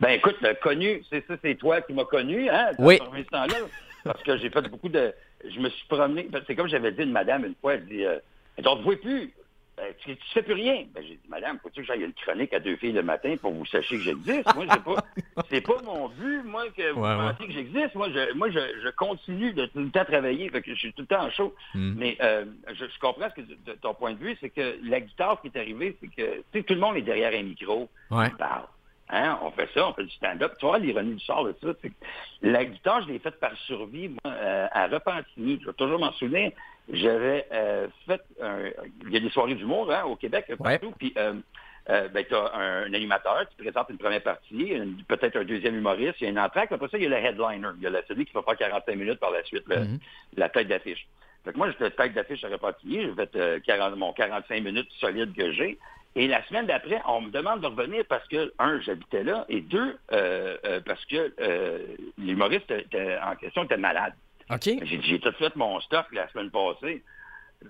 Ben 0.00 0.10
écoute, 0.10 0.36
le 0.40 0.54
connu, 0.54 1.02
c'est 1.10 1.26
ça, 1.26 1.34
c'est 1.42 1.54
toi 1.56 1.80
qui 1.82 1.92
m'as 1.92 2.04
connu, 2.04 2.48
hein, 2.48 2.70
Oui. 2.78 2.98
ce. 2.98 3.64
Parce 4.02 4.22
que 4.22 4.36
j'ai 4.38 4.48
fait 4.48 4.62
beaucoup 4.68 4.88
de. 4.88 5.12
Je 5.46 5.60
me 5.60 5.68
suis 5.68 5.86
promené. 5.86 6.28
C'est 6.46 6.54
comme 6.54 6.68
j'avais 6.68 6.92
dit 6.92 7.02
à 7.02 7.04
une 7.04 7.12
madame 7.12 7.44
une 7.44 7.54
fois, 7.60 7.74
elle 7.74 7.86
dit 7.86 8.04
euh, 8.04 8.18
On 8.58 8.62
ne 8.76 8.78
te 8.78 8.82
voit 8.82 8.96
plus? 8.96 9.30
Ben, 9.76 9.94
tu, 9.98 10.14
tu 10.16 10.22
fais 10.34 10.42
plus 10.42 10.54
rien. 10.54 10.84
Ben, 10.94 11.02
j'ai 11.02 11.14
dit, 11.14 11.28
Madame, 11.28 11.58
faut-tu 11.62 11.80
que 11.80 11.86
j'aille 11.86 12.02
une 12.02 12.12
chronique 12.12 12.52
à 12.52 12.60
deux 12.60 12.76
filles 12.76 12.92
le 12.92 13.02
matin 13.02 13.34
pour 13.40 13.50
que 13.52 13.56
vous 13.56 13.66
sachiez 13.66 13.96
que 13.96 14.02
j'existe? 14.04 14.54
Moi, 14.54 14.66
c'est 14.70 14.82
pas, 14.82 14.96
c'est 15.50 15.60
pas 15.62 15.80
mon 15.84 16.08
but, 16.08 16.42
moi, 16.44 16.64
que 16.76 16.90
vous 16.92 17.00
Ouais, 17.00 17.46
que 17.46 17.52
j'existe. 17.52 17.94
Moi, 17.94 18.08
je, 18.10 18.34
moi, 18.34 18.50
je, 18.50 18.58
je 18.82 18.88
continue 18.90 19.52
de 19.54 19.66
tout 19.66 19.78
le 19.80 19.90
temps 19.90 20.04
travailler. 20.04 20.48
Fait 20.50 20.60
que 20.60 20.74
je 20.74 20.78
suis 20.78 20.92
tout 20.92 21.02
le 21.02 21.06
temps 21.06 21.24
en 21.24 21.30
show. 21.30 21.54
Mm. 21.74 21.94
Mais 21.96 22.16
euh, 22.22 22.44
je, 22.68 22.84
je 22.86 22.98
comprends 23.00 23.28
ce 23.30 23.40
que 23.40 23.46
de 23.46 23.72
ton 23.80 23.94
point 23.94 24.12
de 24.12 24.18
vue, 24.18 24.36
c'est 24.40 24.50
que 24.50 24.78
la 24.82 25.00
guitare 25.00 25.40
qui 25.40 25.48
est 25.48 25.58
arrivée, 25.58 25.96
c'est 26.00 26.08
que 26.08 26.36
tu 26.36 26.44
sais, 26.52 26.62
tout 26.62 26.74
le 26.74 26.80
monde 26.80 26.96
est 26.96 27.02
derrière 27.02 27.32
un 27.38 27.42
micro. 27.42 27.88
Ouais. 28.10 28.28
Parle. 28.38 28.64
Hein, 29.12 29.38
on 29.42 29.50
fait 29.50 29.68
ça, 29.74 29.88
on 29.88 29.92
fait 29.94 30.04
du 30.04 30.10
stand-up. 30.10 30.52
Tu 30.58 30.66
vois 30.66 30.78
l'ironie 30.78 31.14
du 31.14 31.24
sort 31.24 31.44
de 31.44 31.54
ça. 31.62 31.68
c'est 31.82 31.88
que 31.90 31.94
la 32.42 32.64
guitare, 32.64 33.02
je 33.02 33.08
l'ai 33.08 33.18
faite 33.18 33.40
par 33.40 33.56
survie, 33.66 34.08
moi, 34.08 34.32
euh, 34.32 34.66
à 34.70 34.86
Repentigny. 34.86 35.58
Je 35.60 35.66
vais 35.66 35.72
toujours 35.72 35.98
m'en 35.98 36.12
souvenir. 36.12 36.52
J'avais 36.92 37.46
euh, 37.52 37.88
fait 38.06 38.20
un... 38.40 38.70
Il 39.06 39.12
y 39.12 39.16
a 39.16 39.20
des 39.20 39.30
soirées 39.30 39.54
d'humour 39.54 39.90
hein, 39.92 40.04
au 40.04 40.16
Québec, 40.16 40.46
partout. 40.80 40.94
Puis 40.98 41.12
euh, 41.16 41.34
euh, 41.88 42.08
ben, 42.08 42.24
tu 42.24 42.34
as 42.34 42.52
un, 42.54 42.82
un 42.84 42.94
animateur 42.94 43.48
qui 43.48 43.56
présente 43.56 43.88
une 43.90 43.98
première 43.98 44.22
partie, 44.22 44.74
peut-être 45.08 45.36
un 45.36 45.44
deuxième 45.44 45.76
humoriste, 45.76 46.20
il 46.20 46.24
y 46.24 46.26
a 46.26 46.30
une 46.30 46.38
entraque. 46.38 46.70
Après 46.72 46.88
ça, 46.88 46.96
il 46.98 47.02
y 47.04 47.06
a 47.06 47.08
le 47.08 47.16
headliner. 47.16 47.68
Il 47.78 47.82
y 47.82 47.86
a 47.86 47.90
la- 47.90 48.04
celui 48.06 48.26
qui 48.26 48.32
va 48.32 48.42
faire 48.42 48.56
45 48.56 48.94
minutes 48.96 49.18
par 49.20 49.30
la 49.32 49.42
suite, 49.44 49.64
le- 49.66 49.80
Mhm. 49.84 49.98
la 50.36 50.48
tête 50.48 50.68
d'affiche. 50.68 51.06
Fait 51.44 51.52
que 51.52 51.56
moi, 51.56 51.68
j'étais 51.70 51.90
tête 51.90 52.12
d'affiche 52.14 52.44
à 52.44 52.48
Repentigny. 52.48 53.02
J'ai 53.02 53.14
fait 53.14 53.34
euh, 53.36 53.58
40 53.64 53.96
mon 53.96 54.12
45 54.12 54.62
minutes 54.62 54.88
solide 55.00 55.34
que 55.34 55.50
j'ai. 55.52 55.78
Et 56.16 56.26
la 56.26 56.44
semaine 56.46 56.66
d'après, 56.66 57.00
on 57.06 57.20
me 57.20 57.30
demande 57.30 57.60
de 57.60 57.66
revenir 57.66 58.04
parce 58.08 58.26
que, 58.28 58.52
un, 58.58 58.80
j'habitais 58.80 59.22
là, 59.22 59.44
et 59.48 59.60
deux, 59.60 59.96
euh, 60.12 60.56
euh, 60.64 60.80
parce 60.84 61.04
que 61.04 61.32
euh, 61.40 61.78
l'humoriste 62.18 62.72
en 63.22 63.36
question 63.36 63.64
était 63.64 63.76
malade. 63.76 64.14
OK. 64.50 64.64
J'ai 64.64 64.98
dit, 64.98 65.08
j'ai 65.08 65.20
tout 65.20 65.32
fait 65.32 65.54
mon 65.54 65.80
stock 65.80 66.06
la 66.12 66.28
semaine 66.30 66.50
passée. 66.50 67.04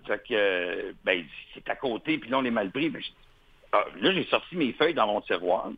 Fait 0.06 0.22
que, 0.26 0.32
euh, 0.32 0.92
ben, 1.04 1.24
c'est 1.52 1.68
à 1.68 1.76
côté, 1.76 2.16
puis 2.16 2.30
là, 2.30 2.38
on 2.38 2.44
est 2.44 2.50
mal 2.50 2.70
pris. 2.70 2.88
Ben, 2.88 3.02
ah, 3.72 3.84
là, 4.00 4.12
j'ai 4.12 4.24
sorti 4.24 4.56
mes 4.56 4.72
feuilles 4.72 4.94
dans 4.94 5.06
mon 5.06 5.20
tiroir. 5.20 5.68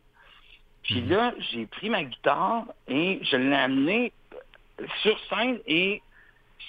Puis 0.83 1.01
là, 1.01 1.33
j'ai 1.51 1.65
pris 1.65 1.89
ma 1.89 2.03
guitare 2.03 2.65
et 2.87 3.19
je 3.23 3.35
l'ai 3.35 3.55
amené 3.55 4.13
sur 5.01 5.17
scène 5.27 5.59
et 5.67 6.01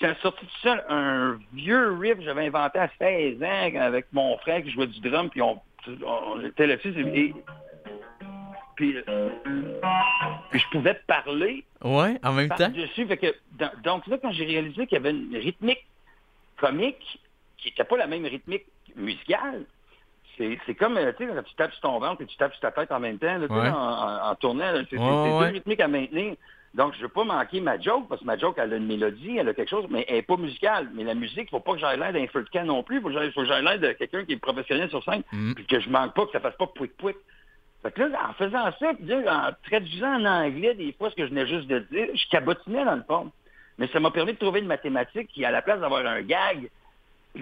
j'ai 0.00 0.14
sorti 0.22 0.44
tout 0.44 0.60
seul 0.62 0.84
un 0.88 1.38
vieux 1.52 1.92
riff 1.92 2.16
que 2.16 2.22
j'avais 2.24 2.46
inventé 2.46 2.78
à 2.78 2.90
16 2.98 3.42
ans 3.42 3.80
avec 3.80 4.06
mon 4.12 4.36
frère 4.38 4.62
qui 4.62 4.70
jouait 4.70 4.86
du 4.86 5.00
drum, 5.00 5.30
puis 5.30 5.42
on, 5.42 5.60
on 6.06 6.44
était 6.44 6.66
là-dessus. 6.66 6.94
Et, 6.98 7.34
puis, 8.76 8.96
euh, 9.08 9.28
puis 10.50 10.58
je 10.60 10.68
pouvais 10.70 10.94
parler 11.06 11.64
Ouais, 11.82 12.18
en 12.24 12.32
même 12.32 12.48
temps. 12.48 12.56
par-dessus. 12.56 13.06
Fait 13.06 13.16
que, 13.16 13.34
dans- 13.52 13.70
donc 13.82 14.06
là, 14.06 14.18
quand 14.20 14.32
j'ai 14.32 14.44
réalisé 14.46 14.86
qu'il 14.86 14.96
y 14.96 15.00
avait 15.00 15.10
une 15.10 15.36
rythmique 15.36 15.84
comique 16.56 17.20
qui 17.58 17.68
n'était 17.68 17.84
pas 17.84 17.96
la 17.96 18.06
même 18.06 18.24
rythmique 18.24 18.64
musicale. 18.96 19.64
C'est 20.36 20.74
comme, 20.74 20.96
tu 21.16 21.24
sais, 21.24 21.32
quand 21.32 21.42
tu 21.44 21.54
tapes 21.54 21.70
sur 21.72 21.80
ton 21.82 22.00
ventre 22.00 22.22
et 22.22 22.26
tu 22.26 22.36
tapes 22.36 22.52
sur 22.52 22.60
ta 22.60 22.72
tête 22.72 22.90
en 22.90 22.98
même 22.98 23.18
temps, 23.18 23.38
là, 23.38 23.46
en, 23.72 24.30
en, 24.30 24.34
tournant. 24.34 24.72
C'est 24.90 24.96
deux 24.96 25.52
rythmiques 25.52 25.80
à 25.80 25.86
maintenir. 25.86 26.34
Donc, 26.74 26.92
je 26.94 26.98
ne 26.98 27.02
veux 27.04 27.08
pas 27.08 27.22
manquer 27.22 27.60
ma 27.60 27.78
joke, 27.78 28.08
parce 28.08 28.20
que 28.20 28.26
ma 28.26 28.36
joke, 28.36 28.56
elle 28.58 28.72
a 28.72 28.76
une 28.76 28.86
mélodie, 28.86 29.36
elle 29.38 29.48
a 29.48 29.54
quelque 29.54 29.70
chose, 29.70 29.86
mais 29.90 30.04
elle 30.08 30.16
n'est 30.16 30.22
pas 30.22 30.36
musicale. 30.36 30.88
Mais 30.92 31.04
la 31.04 31.14
musique, 31.14 31.38
il 31.38 31.44
ne 31.44 31.48
faut 31.50 31.60
pas 31.60 31.74
que 31.74 31.78
j'aille 31.78 31.98
l'air 31.98 32.12
d'un 32.12 32.26
feu 32.26 32.42
de 32.42 32.48
camp 32.48 32.64
non 32.64 32.82
plus. 32.82 32.96
Il 32.96 33.02
faut 33.32 33.42
que 33.42 33.46
j'aille 33.46 33.62
l'air 33.62 33.78
de 33.78 33.92
quelqu'un 33.92 34.24
qui 34.24 34.32
est 34.32 34.38
professionnel 34.38 34.90
sur 34.90 35.02
scène, 35.04 35.22
mm. 35.32 35.54
puis 35.54 35.66
que 35.66 35.78
je 35.78 35.88
manque 35.88 36.14
pas, 36.14 36.26
que 36.26 36.32
ça 36.32 36.40
fasse 36.40 36.56
pas 36.56 36.66
pouic 36.66 36.96
pouic. 36.96 37.16
Fait 37.82 37.92
que 37.92 38.02
là, 38.02 38.28
en 38.28 38.32
faisant 38.32 38.72
ça, 38.78 38.90
en 38.90 39.50
traduisant 39.68 40.20
en 40.20 40.24
anglais 40.24 40.74
des 40.74 40.92
fois 40.94 41.10
ce 41.10 41.14
que 41.14 41.24
je 41.24 41.28
venais 41.28 41.46
juste 41.46 41.68
de 41.68 41.78
dire, 41.78 42.08
je 42.14 42.28
cabotinais 42.30 42.84
dans 42.84 42.96
le 42.96 43.02
fond. 43.02 43.30
Mais 43.78 43.88
ça 43.88 44.00
m'a 44.00 44.10
permis 44.10 44.32
de 44.32 44.38
trouver 44.38 44.60
une 44.60 44.66
mathématique 44.66 45.28
qui, 45.28 45.44
à 45.44 45.50
la 45.50 45.62
place 45.62 45.80
d'avoir 45.80 46.04
un 46.04 46.22
gag, 46.22 46.70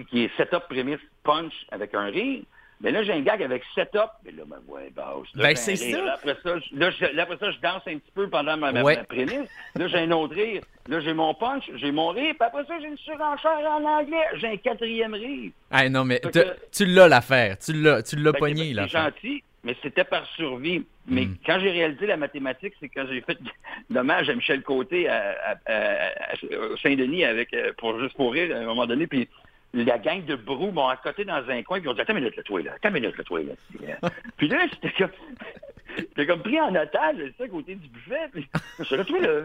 qui 0.09 0.23
est 0.23 0.37
setup, 0.37 0.63
prémisse, 0.69 0.99
punch 1.23 1.53
avec 1.71 1.95
un 1.95 2.05
rire, 2.05 2.43
mais 2.83 2.91
là, 2.91 3.01
j'ai 3.01 3.13
un 3.13 3.21
gag 3.21 3.41
avec 3.41 3.63
setup. 3.73 4.11
Mais 4.25 4.31
là, 4.31 4.43
ma 4.45 4.57
voix 4.67 4.83
est 4.83 4.93
basse. 4.93 5.27
ben, 5.35 5.55
c'est 5.55 5.77
ça. 5.77 6.15
Après 6.15 6.35
ça, 6.43 6.59
je, 6.59 6.77
là, 6.77 6.91
je, 6.91 7.17
après 7.17 7.37
ça, 7.37 7.51
je 7.51 7.59
danse 7.59 7.81
un 7.87 7.97
petit 7.97 8.11
peu 8.13 8.29
pendant 8.29 8.57
ma, 8.57 8.73
ma, 8.73 8.95
prémisse. 9.05 9.49
Là, 9.75 9.87
j'ai 9.87 9.99
un 9.99 10.11
autre 10.11 10.35
rire. 10.35 10.61
Là, 10.89 10.99
j'ai 10.99 11.13
mon 11.13 11.33
punch, 11.33 11.63
j'ai 11.75 11.93
mon 11.93 12.09
rire. 12.09 12.35
Puis 12.37 12.45
après 12.45 12.65
ça, 12.65 12.73
j'ai 12.81 12.87
une 12.87 12.97
surenchère 12.97 13.59
en 13.69 13.85
anglais. 13.85 14.25
J'ai 14.35 14.47
un 14.47 14.57
quatrième 14.57 15.13
rire. 15.13 15.51
Ah 15.71 15.87
non, 15.87 16.03
mais 16.03 16.21
tu 16.73 16.85
l'as 16.85 17.07
l'affaire. 17.07 17.57
Tu 17.57 17.71
l'as, 17.71 18.03
tu 18.03 18.17
l'as 18.17 18.33
ben, 18.33 18.39
pogné, 18.39 18.73
là. 18.73 18.83
C'est 18.83 18.97
gentil, 18.97 19.43
mais 19.63 19.77
c'était 19.81 20.03
par 20.03 20.25
survie. 20.35 20.85
Mais 21.07 21.25
hmm. 21.25 21.37
quand 21.45 21.59
j'ai 21.61 21.71
réalisé 21.71 22.05
la 22.05 22.17
mathématique, 22.17 22.73
c'est 22.81 22.89
quand 22.89 23.05
j'ai 23.09 23.21
fait 23.21 23.37
l'hommage 23.89 24.29
à 24.29 24.35
Michel 24.35 24.61
Côté 24.61 25.07
à, 25.07 25.57
à, 25.65 26.35
Saint-Denis 26.81 27.23
avec 27.23 27.53
euh, 27.53 27.71
pour 27.77 27.97
juste 27.99 28.15
pour 28.15 28.33
rire 28.33 28.53
à 28.55 28.59
un 28.59 28.65
moment 28.65 28.85
donné. 28.85 29.07
Puis 29.07 29.29
la 29.73 29.97
gang 29.97 30.23
de 30.23 30.35
brou 30.35 30.71
m'ont 30.71 30.87
accoté 30.87 31.25
dans 31.25 31.49
un 31.49 31.63
coin, 31.63 31.79
puis 31.79 31.87
ils 31.87 31.89
ont 31.89 31.93
dit 31.93 32.01
Attends 32.01 32.13
une 32.13 32.19
minute, 32.19 32.37
le 32.37 32.43
toi, 32.43 32.61
là. 32.61 32.73
Attends 32.75 32.89
une 32.89 32.95
minute, 32.95 33.17
le 33.17 33.23
toi, 33.23 33.41
là. 33.41 34.09
puis 34.37 34.47
là, 34.47 34.67
j'étais 34.71 34.91
comme, 34.97 35.11
j'étais 35.97 36.27
comme 36.27 36.41
pris 36.41 36.59
en 36.59 36.75
otage, 36.75 37.15
ça, 37.37 37.43
à 37.43 37.47
côté 37.47 37.75
du 37.75 37.87
buffet. 37.87 38.29
Puis 38.31 38.47
je 38.79 38.83
suis 38.83 39.19
là. 39.19 39.43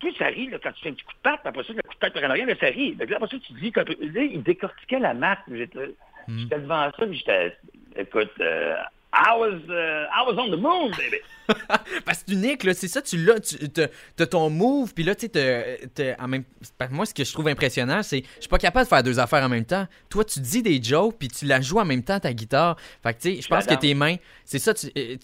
Puis 0.00 0.14
ça 0.18 0.26
rit 0.26 0.48
là, 0.48 0.58
quand 0.60 0.72
tu 0.72 0.82
fais 0.82 0.88
un 0.88 0.92
petit 0.92 1.04
coup 1.04 1.12
de 1.12 1.22
patte, 1.22 1.40
après 1.44 1.62
ça, 1.62 1.72
le 1.72 1.82
coup 1.82 1.94
de 1.94 1.98
patte 1.98 2.12
par 2.12 2.24
en 2.24 2.30
arrière, 2.30 2.46
là, 2.46 2.54
ça 2.58 2.66
rit. 2.66 2.96
Là, 2.96 3.04
après 3.16 3.28
ça, 3.28 3.36
tu 3.38 3.52
dis, 3.52 3.72
là, 3.74 4.22
il 4.22 4.42
décortiquait 4.42 4.98
la 4.98 5.14
maths. 5.14 5.38
J'étais 5.48 5.94
mm. 6.26 6.48
devant 6.48 6.90
ça, 6.90 7.06
puis 7.06 7.16
j'étais, 7.16 7.56
écoute, 7.96 8.32
euh, 8.40 8.74
I 9.12 9.36
was, 9.36 9.60
uh, 9.68 10.06
I 10.12 10.22
was 10.26 10.38
on 10.38 10.50
the 10.50 10.60
move, 10.60 10.90
baby. 10.96 11.18
Parce 12.04 12.22
que 12.22 12.32
unique, 12.32 12.62
là, 12.64 12.74
c'est 12.74 12.88
ça, 12.88 13.00
tu 13.00 13.16
l'as, 13.16 13.40
tu 13.40 14.22
as 14.22 14.26
ton 14.26 14.50
move, 14.50 14.92
puis 14.92 15.02
là, 15.02 15.14
tu 15.14 15.28
sais, 15.32 16.16
même... 16.26 16.44
moi, 16.90 17.06
ce 17.06 17.14
que 17.14 17.24
je 17.24 17.32
trouve 17.32 17.48
impressionnant, 17.48 18.02
c'est 18.02 18.22
je 18.36 18.40
suis 18.42 18.48
pas 18.48 18.58
capable 18.58 18.84
de 18.84 18.88
faire 18.88 19.02
deux 19.02 19.18
affaires 19.18 19.42
en 19.42 19.48
même 19.48 19.64
temps. 19.64 19.86
Toi, 20.10 20.24
tu 20.24 20.40
dis 20.40 20.62
des 20.62 20.82
jokes, 20.82 21.16
puis 21.18 21.28
tu 21.28 21.46
la 21.46 21.60
joues 21.60 21.78
en 21.78 21.86
même 21.86 22.02
temps, 22.02 22.20
ta 22.20 22.32
guitare. 22.34 22.76
Fait 23.02 23.14
que, 23.14 23.20
tu 23.20 23.34
sais, 23.36 23.42
je 23.42 23.48
pense 23.48 23.64
que 23.64 23.74
tes 23.74 23.94
mains, 23.94 24.16
c'est 24.44 24.58
ça, 24.58 24.74
tu, 24.74 24.88
euh, 24.96 25.16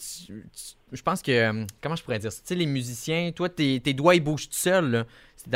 je 0.92 1.02
pense 1.02 1.20
que, 1.20 1.32
euh, 1.32 1.66
comment 1.82 1.96
je 1.96 2.02
pourrais 2.02 2.18
dire, 2.18 2.30
tu 2.30 2.40
sais, 2.42 2.54
les 2.54 2.66
musiciens, 2.66 3.32
toi, 3.32 3.50
tes, 3.50 3.80
tes 3.80 3.92
doigts, 3.92 4.14
ils 4.14 4.24
bougent 4.24 4.48
tout 4.48 4.56
seuls, 4.56 4.90
là. 4.90 5.04
C'est 5.36 5.50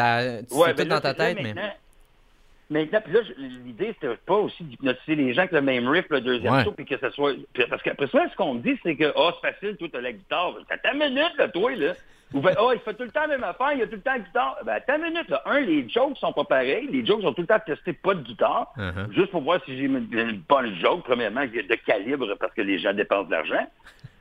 tout 0.49 0.59
ben 0.77 0.89
dans 0.89 1.01
ta 1.01 1.15
tête, 1.15 1.39
mais... 1.43 1.55
Maintenant, 2.71 3.01
puis 3.03 3.15
là, 3.15 3.21
l'idée, 3.39 3.95
c'était 3.95 4.15
pas 4.27 4.37
aussi 4.37 4.63
d'hypnotiser 4.63 5.15
les 5.15 5.33
gens 5.33 5.41
avec 5.41 5.53
le 5.53 5.63
même 5.63 5.89
riff, 5.89 6.05
le 6.11 6.21
deuxième 6.21 6.65
show, 6.65 6.73
puis 6.73 6.85
que 6.85 6.99
ça 6.99 7.11
soit. 7.11 7.33
parce 7.71 7.83
qu'après 7.83 8.09
ça, 8.09 8.29
ce 8.31 8.37
qu'on 8.37 8.55
me 8.55 8.61
dit, 8.61 8.79
c'est 8.83 8.95
que, 8.95 9.11
oh, 9.17 9.31
c'est 9.41 9.53
facile, 9.53 9.77
toi, 9.77 9.89
t'as 9.91 10.01
la 10.03 10.13
guitare. 10.13 10.55
T'as 10.69 10.77
ta 10.77 10.93
minute, 10.93 11.33
là, 11.39 11.49
toi, 11.49 11.75
là. 11.75 11.95
Ou 12.35 12.41
ben, 12.41 12.55
oh, 12.61 12.73
il 12.75 12.81
fait 12.81 12.93
tout 12.93 13.05
le 13.05 13.11
temps 13.11 13.23
la 13.23 13.29
même 13.29 13.45
affaire, 13.45 13.73
il 13.73 13.79
y 13.79 13.83
a 13.83 13.87
tout 13.87 13.95
le 13.95 14.03
temps 14.03 14.13
la 14.13 14.19
guitare. 14.19 14.59
Ben, 14.67 14.81
ta 14.87 14.99
minute, 14.99 15.31
là. 15.31 15.43
Un, 15.47 15.61
les 15.61 15.89
jokes 15.89 16.19
sont 16.19 16.35
pas 16.35 16.45
pareils. 16.45 16.87
Les 16.93 17.07
jokes 17.07 17.23
sont 17.23 17.33
tout 17.33 17.41
le 17.41 17.47
temps 17.47 17.59
testés 17.65 17.95
pas 17.95 18.13
de 18.13 18.21
guitare. 18.21 18.71
Uh-huh. 18.77 19.15
Juste 19.15 19.31
pour 19.31 19.41
voir 19.41 19.61
si 19.65 19.75
j'ai 19.75 19.85
une 19.85 20.43
bonne 20.47 20.75
joke, 20.75 21.05
premièrement, 21.05 21.47
de 21.47 21.75
calibre, 21.87 22.35
parce 22.39 22.53
que 22.53 22.61
les 22.61 22.79
gens 22.79 22.93
dépensent 22.93 23.29
de 23.29 23.31
l'argent. 23.31 23.67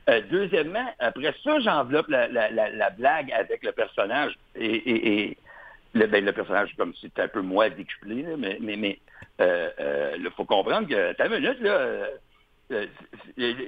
Euh, 0.08 0.22
deuxièmement, 0.30 0.86
après 1.00 1.34
ça, 1.44 1.60
j'enveloppe 1.60 2.08
la, 2.08 2.28
la, 2.28 2.48
la, 2.50 2.90
blague 2.90 3.30
avec 3.32 3.62
le 3.62 3.72
personnage. 3.72 4.38
et, 4.54 5.26
et 5.26 5.36
le, 5.94 6.06
ben, 6.06 6.24
le 6.24 6.32
personnage, 6.32 6.74
comme 6.76 6.92
c'est 7.00 7.18
un 7.18 7.28
peu 7.28 7.40
moins 7.40 7.70
décuplé, 7.70 8.24
mais 8.36 8.58
mais, 8.60 8.76
mais 8.76 8.98
euh, 9.40 9.70
euh, 9.80 10.30
faut 10.36 10.44
comprendre 10.44 10.88
que 10.88 11.12
ta 11.14 11.28
minute, 11.28 11.60
là, 11.60 11.70
euh, 11.70 12.06
euh 12.72 12.86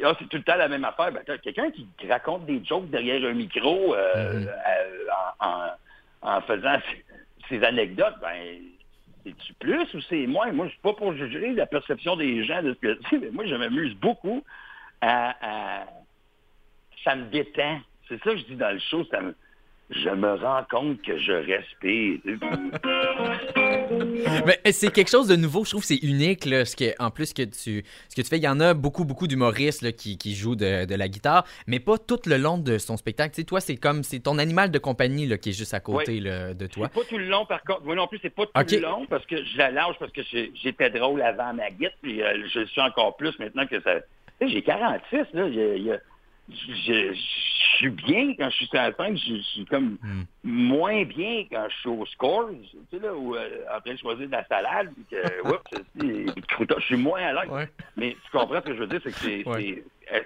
ah, 0.04 0.14
c'est 0.18 0.28
tout 0.28 0.36
le 0.36 0.42
temps 0.42 0.56
la 0.56 0.68
même 0.68 0.84
affaire. 0.84 1.12
Ben, 1.12 1.22
quelqu'un 1.38 1.70
qui 1.70 2.08
raconte 2.08 2.46
des 2.46 2.62
jokes 2.64 2.90
derrière 2.90 3.28
un 3.28 3.34
micro 3.34 3.94
mm-hmm. 3.94 4.48
en, 5.40 5.68
en, 6.22 6.40
faisant 6.42 6.76
ses, 7.48 7.64
anecdotes, 7.64 8.16
ben 8.20 8.60
c'est-tu 9.24 9.54
plus 9.54 9.94
ou 9.94 10.00
c'est 10.02 10.26
moins? 10.26 10.52
Moi, 10.52 10.66
je 10.66 10.72
suis 10.72 10.80
pas 10.80 10.92
pour 10.92 11.14
juger 11.14 11.52
la 11.54 11.66
perception 11.66 12.16
des 12.16 12.44
gens 12.44 12.62
de 12.62 12.74
ce 12.74 12.78
que 12.78 12.98
c'est, 13.08 13.18
mais 13.18 13.30
moi, 13.30 13.46
je 13.46 13.54
m'amuse 13.54 13.94
beaucoup 13.94 14.44
à, 15.00 15.34
à, 15.40 15.84
Ça 17.04 17.16
me 17.16 17.24
détend. 17.26 17.80
C'est 18.08 18.18
ça 18.22 18.30
que 18.32 18.38
je 18.38 18.44
dis 18.44 18.56
dans 18.56 18.72
le 18.72 18.80
show, 18.80 19.04
ça 19.10 19.20
me 19.20 19.34
je 19.90 20.10
me 20.10 20.34
rends 20.34 20.64
compte 20.70 21.02
que 21.02 21.18
je 21.18 21.32
respire. 21.32 22.20
Mais 24.46 24.72
c'est 24.72 24.92
quelque 24.92 25.10
chose 25.10 25.26
de 25.26 25.36
nouveau, 25.36 25.64
je 25.64 25.70
trouve 25.70 25.82
que 25.82 25.88
c'est 25.88 26.02
unique, 26.02 26.44
là, 26.44 26.64
ce 26.64 26.76
que, 26.76 26.94
en 27.02 27.10
plus 27.10 27.32
que 27.32 27.42
tu, 27.42 27.84
ce 28.08 28.14
que 28.14 28.22
tu 28.22 28.28
fais. 28.28 28.38
Il 28.38 28.44
y 28.44 28.48
en 28.48 28.60
a 28.60 28.74
beaucoup, 28.74 29.04
beaucoup 29.04 29.26
d'humoristes 29.26 29.96
qui, 29.96 30.16
qui 30.16 30.34
jouent 30.34 30.54
de, 30.54 30.84
de, 30.84 30.94
la 30.94 31.08
guitare, 31.08 31.44
mais 31.66 31.80
pas 31.80 31.98
tout 31.98 32.20
le 32.26 32.36
long 32.36 32.58
de 32.58 32.78
son 32.78 32.96
spectacle. 32.96 33.34
Tu 33.34 33.40
sais, 33.40 33.46
toi, 33.46 33.60
c'est 33.60 33.76
comme, 33.76 34.04
c'est 34.04 34.20
ton 34.20 34.38
animal 34.38 34.70
de 34.70 34.78
compagnie 34.78 35.26
là, 35.26 35.38
qui 35.38 35.50
est 35.50 35.58
juste 35.58 35.74
à 35.74 35.80
côté 35.80 36.20
de 36.20 36.66
toi. 36.66 36.88
Pas 36.88 37.00
tout 37.08 37.18
le 37.18 37.26
long, 37.26 37.44
par 37.46 37.62
contre. 37.62 37.84
Moi 37.84 37.96
non 37.96 38.06
plus, 38.06 38.20
c'est 38.22 38.30
pas 38.30 38.46
tout 38.46 38.52
le 38.54 38.80
long, 38.80 39.06
parce 39.06 39.26
que 39.26 39.44
je 39.44 39.58
la 39.58 39.70
lâche, 39.70 39.96
parce 39.98 40.12
que 40.12 40.22
j'étais 40.62 40.90
drôle 40.90 41.22
avant 41.22 41.52
ma 41.52 41.70
guitare, 41.70 41.90
puis 42.02 42.22
euh, 42.22 42.46
je 42.52 42.64
suis 42.66 42.80
encore 42.80 43.16
plus 43.16 43.36
maintenant 43.38 43.66
que 43.66 43.80
ça... 43.80 43.96
J'ai 44.40 44.62
46, 44.62 45.18
là, 45.34 45.48
il 45.48 45.82
y 45.82 45.92
a 45.92 45.98
je, 46.52 47.12
suis 47.76 47.90
bien 47.90 48.34
quand 48.36 48.50
je 48.50 48.56
suis 48.56 48.66
sur 48.66 48.76
la 48.76 48.92
scène, 48.92 49.16
je, 49.16 49.40
suis 49.40 49.64
comme 49.66 49.96
hmm. 50.02 50.22
moins 50.42 51.04
bien 51.04 51.44
quand 51.50 51.66
je 51.70 51.76
suis 51.76 51.88
au 51.88 52.04
score, 52.06 52.50
tu 52.50 52.78
sais, 52.90 53.02
là, 53.02 53.14
où, 53.14 53.34
euh, 53.34 53.64
en 53.74 53.80
train 53.80 53.94
de 53.94 53.98
choisir 53.98 54.26
de 54.26 54.32
la 54.32 54.44
salade, 54.46 54.90
puis 54.94 55.04
que, 55.10 55.48
oups, 55.48 56.74
je 56.78 56.84
suis 56.84 56.96
moins 56.96 57.22
à 57.22 57.32
l'aise. 57.32 57.68
Mais 57.96 58.16
tu 58.24 58.30
comprends 58.30 58.60
ce 58.60 58.66
que 58.66 58.74
je 58.74 58.80
veux 58.80 58.86
dire, 58.86 59.00
c'est 59.02 59.12
que 59.12 59.18
c'est, 59.18 59.44
euh, 59.46 60.20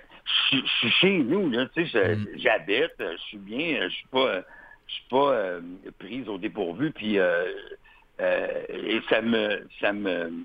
je, 0.52 0.56
suis 0.66 0.90
chez 0.90 1.18
nous, 1.18 1.50
là, 1.50 1.66
tu 1.74 1.86
sais, 1.88 2.16
hmm. 2.16 2.26
j'habite, 2.36 2.94
je 2.98 3.22
suis 3.28 3.38
bien, 3.38 3.88
je 3.88 3.94
suis 3.94 4.08
pas, 4.08 4.40
je 4.86 4.92
suis 4.92 5.08
pas 5.10 5.32
euh, 5.32 5.60
prise 5.98 6.28
au 6.28 6.38
dépourvu, 6.38 6.90
puis 6.90 7.16
et 7.16 9.00
ça 9.08 9.20
me, 9.22 9.66
ça 9.80 9.92
me, 9.92 10.44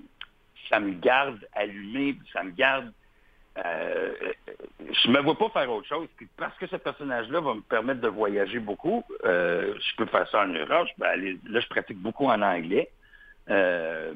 ça 0.70 0.80
me 0.80 0.94
garde 0.94 1.40
allumé, 1.54 2.16
ça 2.34 2.44
me 2.44 2.52
garde 2.52 2.92
euh, 3.66 4.14
je 5.04 5.10
me 5.10 5.22
vois 5.22 5.38
pas 5.38 5.50
faire 5.50 5.72
autre 5.72 5.88
chose. 5.88 6.08
parce 6.38 6.58
que 6.58 6.68
ce 6.68 6.76
personnage-là 6.76 7.42
va 7.42 7.54
me 7.56 7.62
permettre 7.62 8.02
de 8.02 8.08
voyager 8.08 8.60
beaucoup, 8.60 9.04
euh, 9.26 9.74
je 9.80 9.96
peux 9.98 10.06
faire 10.06 10.28
ça 10.30 10.42
en 10.44 10.48
Europe. 10.48 10.88
là, 11.00 11.16
je 11.60 11.68
pratique 11.68 11.98
beaucoup 11.98 12.26
en 12.26 12.42
anglais. 12.42 12.90
Euh, 13.50 14.14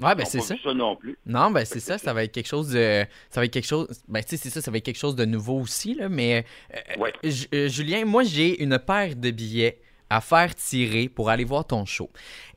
ouais, 0.00 0.14
ben 0.14 0.26
c'est 0.26 0.40
ça. 0.40 0.54
non 0.74 0.96
plus. 0.96 1.16
Non, 1.26 1.50
ben 1.50 1.64
c'est 1.64 1.80
ça. 1.80 1.98
Ça 1.98 2.12
va 2.12 2.24
être 2.24 2.32
quelque 2.32 2.48
chose 2.48 2.70
de, 2.72 3.04
ça 3.30 3.40
va 3.40 3.46
être 3.46 3.52
quelque 3.52 3.66
chose. 3.66 3.88
Ben 4.08 4.22
tu 4.22 4.30
sais, 4.30 4.36
c'est 4.36 4.50
ça. 4.50 4.60
Ça 4.60 4.70
va 4.70 4.76
être 4.76 4.84
quelque 4.84 4.98
chose 4.98 5.16
de 5.16 5.24
nouveau 5.24 5.60
aussi 5.60 5.94
là. 5.94 6.08
Mais 6.08 6.44
Julien, 7.22 8.04
moi 8.04 8.22
j'ai 8.22 8.62
une 8.62 8.78
paire 8.78 9.16
de 9.16 9.30
billets 9.30 9.80
à 10.10 10.20
faire 10.20 10.54
tirer 10.54 11.08
pour 11.08 11.30
aller 11.30 11.44
voir 11.44 11.64
ton 11.64 11.86
show. 11.86 12.10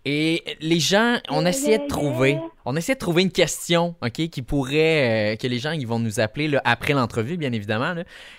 Et 0.06 0.44
les 0.60 0.82
gens, 0.82 1.18
on 1.30 1.46
essayait 1.46 1.78
de 1.78 1.88
trouver, 1.88 2.38
on 2.66 2.76
essayait 2.76 2.96
de 2.96 3.00
trouver 3.00 3.22
une 3.22 3.32
question, 3.32 3.96
ok, 4.02 4.28
qui 4.28 4.42
pourrait, 4.42 5.34
euh, 5.34 5.36
que 5.38 5.48
les 5.48 5.60
gens 5.60 5.72
ils 5.72 5.88
vont 5.88 6.00
nous 6.00 6.20
appeler 6.20 6.50
là, 6.50 6.62
après 6.66 6.92
l'entrevue, 6.92 7.38
bien 7.38 7.54
évidemment. 7.54 7.96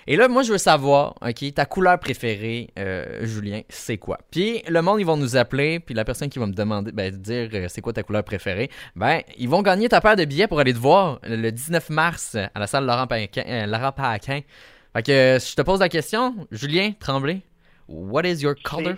Et 0.06 0.16
là, 0.16 0.28
moi, 0.28 0.42
je 0.42 0.52
veux 0.52 0.58
savoir, 0.58 1.14
ok, 1.26 1.54
ta 1.54 1.64
couleur 1.64 1.98
préférée, 1.98 2.68
euh, 2.78 3.24
Julien, 3.24 3.62
c'est 3.70 3.96
quoi? 3.96 4.18
Puis 4.30 4.62
le 4.68 4.82
monde, 4.82 5.00
ils 5.00 5.06
vont 5.06 5.16
nous 5.16 5.36
appeler, 5.36 5.80
puis 5.80 5.94
la 5.94 6.04
personne 6.04 6.28
qui 6.28 6.38
va 6.38 6.46
me 6.46 6.52
demander, 6.52 6.92
ben, 6.92 7.10
dire 7.10 7.48
euh, 7.54 7.66
c'est 7.70 7.80
quoi 7.80 7.94
ta 7.94 8.02
couleur 8.02 8.24
préférée, 8.24 8.68
ben, 8.94 9.22
ils 9.38 9.48
vont 9.48 9.62
gagner 9.62 9.88
ta 9.88 10.02
paire 10.02 10.16
de 10.16 10.26
billets 10.26 10.48
pour 10.48 10.60
aller 10.60 10.74
te 10.74 10.78
voir 10.78 11.18
le 11.22 11.50
19 11.50 11.88
mars 11.88 12.34
à 12.34 12.60
la 12.60 12.66
salle 12.66 12.84
Laurent 12.84 13.06
Paquin. 13.06 13.66
Laurent 13.66 13.92
Paquin. 13.92 14.40
Fait 14.92 15.02
que 15.02 15.38
je 15.40 15.54
te 15.56 15.62
pose 15.62 15.80
la 15.80 15.88
question, 15.88 16.46
Julien 16.52 16.92
Tremblay, 17.00 17.40
What 17.88 18.24
is 18.24 18.42
your 18.42 18.54
color? 18.62 18.96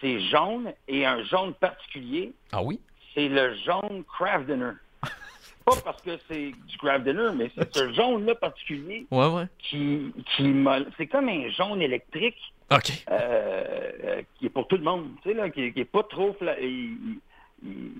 C'est 0.00 0.20
jaune 0.20 0.72
et 0.88 1.06
un 1.06 1.22
jaune 1.24 1.54
particulier. 1.54 2.32
Ah 2.50 2.62
oui? 2.62 2.80
C'est 3.14 3.28
le 3.28 3.54
jaune 3.56 4.04
craft 4.04 4.46
dinner. 4.46 4.72
Pas 5.64 5.76
parce 5.84 6.02
que 6.02 6.18
c'est 6.28 6.52
du 6.66 6.78
craft 6.78 7.04
dinner, 7.04 7.30
mais 7.36 7.50
c'est 7.56 7.72
ce 7.72 7.92
jaune-là 7.92 8.34
particulier 8.34 9.06
ouais, 9.10 9.28
ouais. 9.28 9.44
qui, 9.58 10.12
qui 10.34 10.64
c'est 10.96 11.06
comme 11.06 11.28
un 11.28 11.48
jaune 11.50 11.82
électrique. 11.82 12.38
OK. 12.72 13.04
Euh, 13.10 14.22
qui 14.38 14.46
est 14.46 14.50
pour 14.50 14.66
tout 14.66 14.76
le 14.76 14.82
monde, 14.82 15.10
tu 15.22 15.28
sais, 15.28 15.34
là, 15.34 15.50
qui, 15.50 15.72
qui 15.72 15.80
est 15.80 15.84
pas 15.84 16.02
trop... 16.04 16.34
Il, 16.60 17.18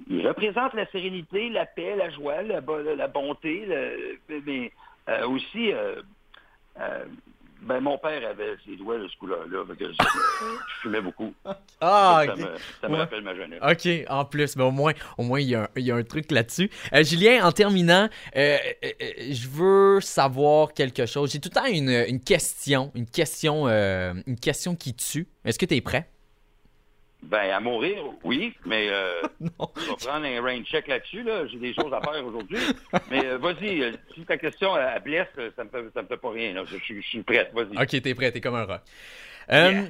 il, 0.09 0.27
représente 0.27 0.75
la 0.75 0.91
sérénité, 0.91 1.51
la 1.51 1.67
paix, 1.67 1.95
la 1.95 2.11
joie, 2.11 2.43
la, 2.43 2.61
la 2.97 3.09
bonté, 3.09 3.69
mais 4.29 4.73
euh, 5.09 5.29
aussi... 5.29 5.73
Euh, 5.73 7.05
Ben, 7.65 7.81
mon 7.81 7.97
père 7.97 8.29
avait 8.29 8.57
ses 8.67 8.77
doigts 8.77 8.99
de 8.99 9.07
ce 9.09 9.17
couleur-là. 9.19 9.65
fait 9.69 9.77
que 9.85 9.93
Je, 9.93 10.81
fumais 10.83 11.01
beaucoup. 11.01 11.33
Ah, 11.81 12.25
ça 12.27 12.35
me, 12.37 12.43
ça 12.81 12.89
me 12.89 12.93
Ouais. 12.95 12.99
rappelle 13.01 13.23
ma 13.23 13.35
jeunesse. 13.35 13.61
OK, 13.63 14.07
en 14.11 14.25
plus, 14.25 14.57
mais 14.57 14.65
au 14.65 14.71
moins, 14.73 14.93
au 15.17 15.23
moins 15.23 15.41
il 15.41 15.49
y, 15.49 15.55
a 15.55 15.63
un- 15.63 15.69
il 15.77 15.85
y 15.85 15.91
a 15.91 15.97
un 15.97 16.03
truc 16.03 16.31
là-dessus. 16.33 16.71
Euh, 16.93 17.05
Julien, 17.05 17.45
en 17.47 17.53
terminant, 17.53 18.09
euh, 18.37 18.59
euh, 18.85 18.89
je 19.31 19.49
veux 19.49 20.01
savoir 20.01 20.73
quelque 20.73 21.07
chose. 21.07 21.31
J'ai 21.33 21.41
tout 21.41 21.51
le 21.55 21.61
temps 21.61 21.67
une, 21.67 21.89
une 22.09 22.21
question, 22.21 22.91
une 22.95 23.07
question, 23.07 23.69
une 23.69 24.39
question 24.41 24.75
qui 24.75 24.95
tue. 24.95 25.29
Est-ce 25.45 25.59
que 25.59 25.67
tu 25.67 25.75
es 25.77 25.81
prêt? 25.81 26.09
Ben, 27.23 27.51
à 27.51 27.61
mourir, 27.61 28.03
oui, 28.25 28.53
mais 28.67 28.89
euh, 28.91 29.23
Non. 29.41 29.69
je 29.77 29.89
vais 29.91 29.97
prendre 30.07 30.27
un 30.27 30.43
rain 30.43 30.63
check 30.65 30.89
là-dessus. 30.89 31.23
Là. 31.23 31.47
J'ai 31.47 31.59
des 31.59 31.73
choses 31.73 31.93
à 31.93 32.01
faire 32.01 32.25
aujourd'hui. 32.27 32.59
Mais 33.11 33.25
euh, 33.27 33.39
vas-y, 33.39 33.81
euh, 33.83 33.93
si 34.15 34.23
ta 34.25 34.37
question 34.37 34.77
elle, 34.77 34.89
elle 34.97 35.03
blesse, 35.03 35.29
euh, 35.39 35.51
ça 35.55 35.63
me 35.65 35.71
fait, 35.71 35.85
ça 35.95 36.03
me 36.03 36.09
fait 36.09 36.17
pas 36.17 36.31
rien. 36.31 36.53
Là. 36.53 36.65
Je, 36.67 36.77
je- 36.79 37.01
je 37.01 37.07
suis 37.07 37.23
prête, 37.23 37.53
vas-y. 37.55 37.81
OK, 37.81 38.03
t'es 38.03 38.15
prêt, 38.15 38.33
t'es 38.33 38.41
comme 38.41 38.57
un 38.57 38.65
rock. 38.65 38.81
Euh, 39.51 39.71
Yeah. 39.73 39.85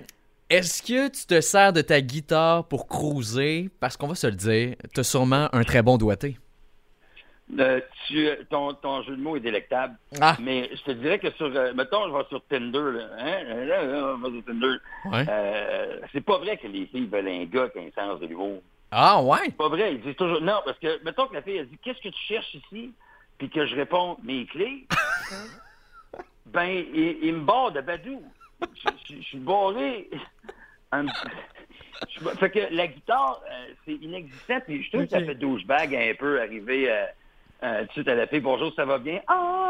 Est-ce 0.51 0.83
que 0.83 1.09
tu 1.09 1.25
te 1.27 1.41
sers 1.41 1.73
de 1.73 1.81
ta 1.81 2.03
guitare 2.03 2.69
pour 2.69 2.87
cruiser? 2.87 3.71
Parce 3.81 3.97
qu'on 3.97 4.09
va 4.09 4.15
se 4.15 4.27
le 4.27 4.35
dire, 4.35 4.77
t'as 4.93 5.03
sûrement 5.03 5.49
un 5.55 5.65
très 5.65 5.81
bon 5.81 5.97
doigté. 5.97 6.37
Euh, 7.59 7.81
tu, 8.07 8.29
ton, 8.51 8.73
ton 8.75 9.03
jeu 9.03 9.15
de 9.17 9.21
mots 9.23 9.37
est 9.37 9.41
délectable. 9.41 9.95
Ah! 10.21 10.37
Mais 10.41 10.71
je 10.75 10.83
te 10.85 10.91
dirais 10.93 11.19
que 11.19 11.31
sur, 11.33 11.47
euh, 11.55 11.75
mettons, 11.75 12.09
je 12.09 12.17
vais 12.17 12.25
sur 12.31 12.43
Tinder, 12.47 12.99
là, 12.99 13.07
hein, 13.19 13.45
là, 13.67 13.85
là, 13.85 14.15
on 14.15 14.19
va 14.19 14.29
sur 14.31 14.45
Tinder. 14.45 14.77
Ouais. 15.05 15.25
Euh, 15.29 15.99
c'est 16.13 16.25
pas 16.25 16.39
vrai 16.39 16.57
que 16.57 16.67
les 16.67 16.87
filles 16.87 17.07
veulent 17.09 17.29
un 17.29 17.45
gars 17.45 17.69
qui 17.69 17.79
a 17.79 17.83
un 17.83 17.91
sens 17.95 18.21
de 18.21 18.27
l'humour. 18.27 18.63
Ah, 18.91 19.23
ouais? 19.23 19.39
C'est 19.47 19.57
pas 19.57 19.69
vrai. 19.69 19.95
Ils 19.95 20.01
disent 20.01 20.17
toujours, 20.17 20.41
non, 20.41 20.61
parce 20.65 20.79
que, 20.79 21.03
mettons 21.05 21.27
que 21.27 21.35
la 21.35 21.43
fille, 21.43 21.57
elle 21.59 21.69
dit, 21.69 21.79
qu'est-ce 21.83 22.01
que 22.01 22.09
tu 22.09 22.23
cherches 22.27 22.55
ici? 22.55 22.93
Puis 23.39 23.51
que 23.51 23.67
je 23.67 23.75
réponds, 23.77 24.17
mes 24.23 24.47
clés? 24.47 24.87
ben, 26.47 26.65
il, 26.95 27.19
il 27.23 27.35
me 27.35 27.41
barre 27.45 27.73
de 27.73 27.81
badou. 27.81 28.23
Je, 28.75 28.89
je- 29.09 29.17
je 29.21 29.23
suis 29.23 29.39
barré. 29.39 30.09
Un- 30.93 31.07
je- 31.07 32.29
fait 32.39 32.51
que 32.51 32.61
la 32.75 32.87
guitare, 32.87 33.41
euh, 33.51 33.73
c'est 33.85 33.95
inexistant. 33.95 34.59
Puis 34.67 34.83
je 34.85 34.91
trouve 34.91 35.05
que 35.05 35.11
ça 35.11 35.21
fait 35.25 35.35
douchebag 35.35 35.95
un 35.95 36.15
peu 36.19 36.41
arriver 36.41 36.91
euh, 36.91 37.05
euh, 37.63 37.85
de 37.85 37.93
suite 37.93 38.09
à 38.09 38.15
la 38.15 38.27
fille. 38.27 38.41
Bonjour, 38.41 38.73
ça 38.75 38.85
va 38.85 38.99
bien? 38.99 39.21
Oh. 39.31 39.63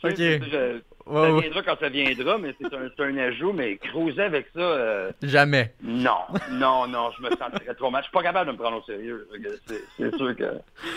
Tu 0.00 0.14
sais, 0.16 0.40
Ok. 0.40 0.87
Ça 1.12 1.40
viendra 1.40 1.62
quand 1.62 1.76
ça 1.80 1.88
viendra, 1.88 2.38
mais 2.38 2.54
c'est 2.60 2.72
un, 2.74 3.04
un 3.04 3.18
ajout. 3.18 3.52
Mais 3.52 3.76
cruiser 3.76 4.22
avec 4.22 4.46
ça, 4.54 4.60
euh, 4.60 5.10
Jamais. 5.22 5.72
non, 5.82 6.10
non, 6.52 6.86
non, 6.86 7.10
je 7.16 7.22
me 7.22 7.30
sentirais 7.30 7.74
trop 7.76 7.90
mal. 7.90 8.02
Je 8.02 8.08
suis 8.08 8.12
pas 8.12 8.22
capable 8.22 8.46
de 8.48 8.52
me 8.52 8.58
prendre 8.58 8.78
au 8.78 8.82
sérieux. 8.82 9.28
C'est 9.98 10.16
sûr 10.16 10.36
que 10.36 10.44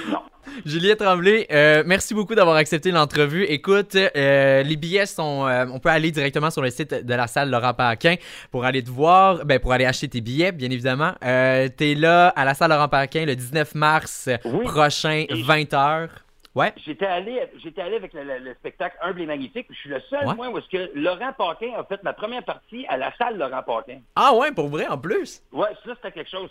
non. 0.09 0.19
Juliette 0.65 0.99
Tremblay, 0.99 1.45
euh, 1.51 1.83
merci 1.85 2.13
beaucoup 2.15 2.33
d'avoir 2.33 2.55
accepté 2.55 2.89
l'entrevue. 2.91 3.43
Écoute, 3.43 3.95
euh, 3.95 4.63
les 4.63 4.75
billets 4.75 5.05
sont. 5.05 5.47
on 5.71 5.79
peut 5.79 5.89
aller 5.89 6.11
directement 6.11 6.49
sur 6.49 6.61
le 6.63 6.69
site 6.71 6.93
de 7.05 7.13
la 7.13 7.27
salle 7.27 7.49
Laurent 7.51 7.73
Paquin 7.75 8.15
pour 8.51 8.65
aller 8.65 8.83
te 8.83 8.89
voir, 8.89 9.45
ben, 9.45 9.59
pour 9.59 9.71
aller 9.73 9.85
acheter 9.85 10.07
tes 10.07 10.21
billets, 10.21 10.51
bien 10.51 10.69
évidemment. 10.71 11.13
Euh, 11.23 11.67
T'es 11.77 11.93
là 11.95 12.29
à 12.29 12.43
la 12.45 12.53
salle 12.55 12.71
Laurent 12.71 12.89
Paquin 12.89 13.25
le 13.25 13.35
19 13.35 13.75
mars 13.75 14.29
Oui. 14.45 14.65
prochain, 14.65 15.25
Et- 15.29 15.41
20h. 15.43 16.09
Ouais. 16.53 16.73
J'étais 16.85 17.05
allé, 17.05 17.41
j'étais 17.63 17.81
allé 17.81 17.95
avec 17.95 18.13
le, 18.13 18.23
le- 18.23 18.39
le 18.39 18.53
spectacle 18.55 18.97
Humble 19.01 19.21
et 19.21 19.25
Magnifique. 19.25 19.67
puis 19.67 19.75
Je 19.75 19.79
suis 19.79 19.89
le 19.89 20.01
seul, 20.09 20.27
Ouais. 20.27 20.35
moi, 20.35 20.49
où 20.49 20.57
est-ce 20.57 20.67
que 20.67 20.91
Laurent 20.95 21.31
Paquin 21.37 21.71
a 21.77 21.83
fait 21.85 22.03
ma 22.03 22.11
première 22.13 22.43
partie 22.43 22.85
à 22.87 22.97
la 22.97 23.13
salle 23.17 23.37
Laurent 23.37 23.63
Paquin. 23.63 23.99
Ah 24.17 24.33
ouais, 24.35 24.51
pour 24.51 24.67
vrai, 24.67 24.85
en 24.87 24.97
plus? 24.97 25.41
Ouais, 25.53 25.69
ça, 25.85 25.93
c'était 25.95 26.11
quelque 26.11 26.29
chose. 26.29 26.49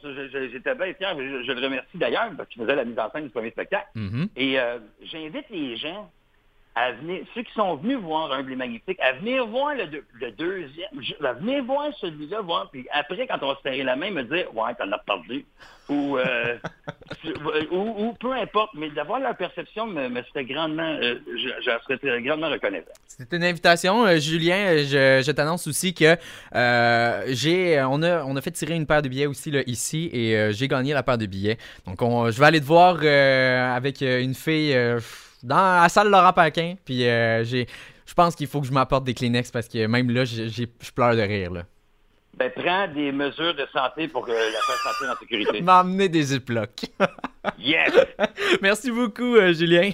J'étais 0.53 0.75
bien 0.75 0.95
fier. 0.95 1.15
Je, 1.19 1.43
je 1.45 1.53
le 1.53 1.63
remercie 1.63 1.99
d'ailleurs 1.99 2.31
parce 2.37 2.49
qu'il 2.49 2.63
faisait 2.63 2.77
la 2.77 2.85
mise 2.85 2.99
en 2.99 3.11
scène 3.11 3.25
du 3.25 3.31
premier 3.31 3.51
spectacle. 3.51 3.89
Mhm. 3.95 4.29
Et 4.37 4.59
euh, 4.59 4.79
j'invite 5.03 5.51
les 5.51 5.77
gens 5.77 6.11
à 6.77 6.93
venir, 6.93 7.23
ceux 7.35 7.43
qui 7.43 7.53
sont 7.53 7.75
venus 7.77 7.99
voir 7.99 8.33
Humble 8.33 8.53
et 8.53 8.57
Magnifique, 8.57 8.99
à 9.01 9.13
venir 9.15 9.47
voir 9.47 9.75
le, 9.75 9.87
deux- 9.87 10.05
le 10.21 10.31
deuxième, 10.31 10.89
à 11.25 11.33
venir 11.33 11.65
voir 11.65 11.89
celui-là, 12.01 12.41
voir, 12.43 12.71
puis 12.71 12.87
après, 12.93 13.27
quand 13.27 13.39
on 13.43 13.49
va 13.49 13.57
se 13.57 13.63
serrer 13.63 13.83
la 13.83 13.97
main, 13.97 14.11
me 14.11 14.23
dire, 14.23 14.47
ouais, 14.55 14.75
t'en 14.79 14.91
as 14.93 14.99
perdu. 14.99 15.45
Ou, 15.89 16.17
euh, 16.19 16.57
ou, 17.73 17.77
ou 18.05 18.13
peu 18.21 18.33
importe, 18.33 18.71
mais 18.75 18.91
d'avoir 18.91 19.19
leur 19.21 19.37
perception 19.37 19.87
me, 19.87 20.09
me 20.09 20.23
serait 20.23 20.45
grandement, 20.45 20.97
euh, 21.03 21.17
je, 21.27 21.49
je 21.65 21.71
serais 21.99 22.23
grandement 22.23 22.49
reconnaissant. 22.49 22.93
C'était 23.07 23.37
une 23.37 23.45
invitation, 23.45 24.07
Euh, 24.07 24.19
Julien. 24.19 24.55
euh, 24.57 24.79
Je, 24.79 25.23
je 25.27 25.33
t'annonce 25.33 25.67
aussi 25.67 25.93
que 25.93 26.17
euh, 26.55 27.25
j'ai, 27.29 27.83
on 27.83 28.03
a, 28.03 28.25
on 28.25 28.37
a 28.37 28.41
fait 28.41 28.53
tirer 28.53 28.75
une 28.77 28.87
paire 28.87 29.03
de 29.03 29.09
billets 29.09 29.27
aussi 29.27 29.51
là, 29.51 29.63
ici 29.67 30.09
et 30.13 30.37
euh, 30.37 30.53
j'ai 30.53 30.69
gagné 30.69 30.93
la 30.95 31.03
paire 31.03 31.19
de 31.19 31.27
billets. 31.27 31.59
Donc, 31.87 32.01
on, 32.03 32.31
je 32.31 32.39
vais 32.39 32.47
aller 32.47 32.61
te 32.61 32.67
voir 32.67 32.99
euh, 33.03 33.75
avec 33.75 34.01
une 34.03 34.35
fille 34.35 34.73
euh, 34.75 35.01
dans 35.43 35.83
la 35.83 35.89
salle 35.89 36.11
Laurent 36.11 36.33
Paquin. 36.33 36.75
Puis, 36.85 37.07
euh, 37.07 37.45
j'ai, 37.45 37.67
je 38.07 38.15
pense 38.15 38.35
qu'il 38.35 38.47
faut 38.47 38.61
que 38.61 38.67
je 38.67 38.73
m'apporte 38.73 39.05
des 39.05 39.15
Kleenex 39.15 39.51
parce 39.51 39.69
que 39.69 39.87
même 39.87 40.11
là, 40.11 40.25
je 40.25 40.65
pleure 40.95 41.17
de 41.17 41.23
rire. 41.23 41.53
Là. 41.53 41.63
Ben, 42.41 42.51
prends 42.57 42.89
des 42.89 43.13
mesures 43.13 43.55
de 43.55 43.67
santé 43.71 44.09
pour 44.09 44.25
que 44.25 44.31
la 44.31 44.39
faire 44.39 44.77
sentir 44.83 45.11
en 45.11 45.17
sécurité. 45.21 45.61
M'emmener 45.63 46.09
des 46.09 46.23
ziplocs. 46.23 46.87
Yes! 47.59 47.93
Merci 48.61 48.91
beaucoup, 48.91 49.37
euh, 49.37 49.55
Julien. 49.55 49.93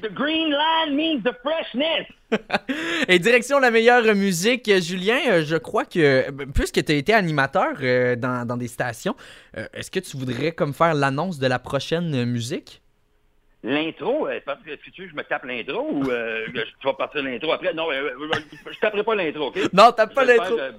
The 0.00 0.10
green 0.14 0.48
line 0.50 0.96
means 0.96 1.20
the 1.22 1.34
freshness! 1.42 2.06
Et 3.08 3.18
direction 3.18 3.58
la 3.58 3.70
meilleure 3.70 4.14
musique, 4.14 4.66
euh, 4.70 4.80
Julien, 4.80 5.18
euh, 5.28 5.44
je 5.44 5.56
crois 5.56 5.84
que, 5.84 5.98
euh, 5.98 6.46
puisque 6.54 6.82
tu 6.82 6.92
as 6.92 6.94
été 6.94 7.12
animateur 7.12 7.74
euh, 7.82 8.16
dans, 8.16 8.46
dans 8.46 8.56
des 8.56 8.68
stations, 8.68 9.14
euh, 9.58 9.66
est-ce 9.74 9.90
que 9.90 10.00
tu 10.00 10.16
voudrais 10.16 10.52
comme 10.52 10.72
faire 10.72 10.94
l'annonce 10.94 11.38
de 11.38 11.46
la 11.46 11.58
prochaine 11.58 12.14
euh, 12.14 12.24
musique? 12.24 12.80
L'intro, 13.62 14.26
euh, 14.26 14.40
parce 14.46 14.62
que 14.62 14.70
si 14.84 14.90
tu 14.90 15.02
veux 15.02 15.06
que 15.08 15.12
je 15.12 15.16
me 15.18 15.22
tape 15.22 15.44
l'intro 15.44 15.86
ou 15.90 16.10
euh, 16.10 16.46
tu 16.54 16.86
vas 16.86 16.94
partir 16.94 17.22
l'intro 17.22 17.52
après? 17.52 17.74
Non, 17.74 17.90
euh, 17.90 18.10
euh, 18.18 18.40
je 18.72 18.78
taperai 18.78 19.02
pas 19.04 19.14
l'intro, 19.14 19.48
OK? 19.48 19.58
Non, 19.74 19.92
t'as 19.92 20.06
pas 20.06 20.24
l'intro. 20.24 20.58
euh, 20.58 20.72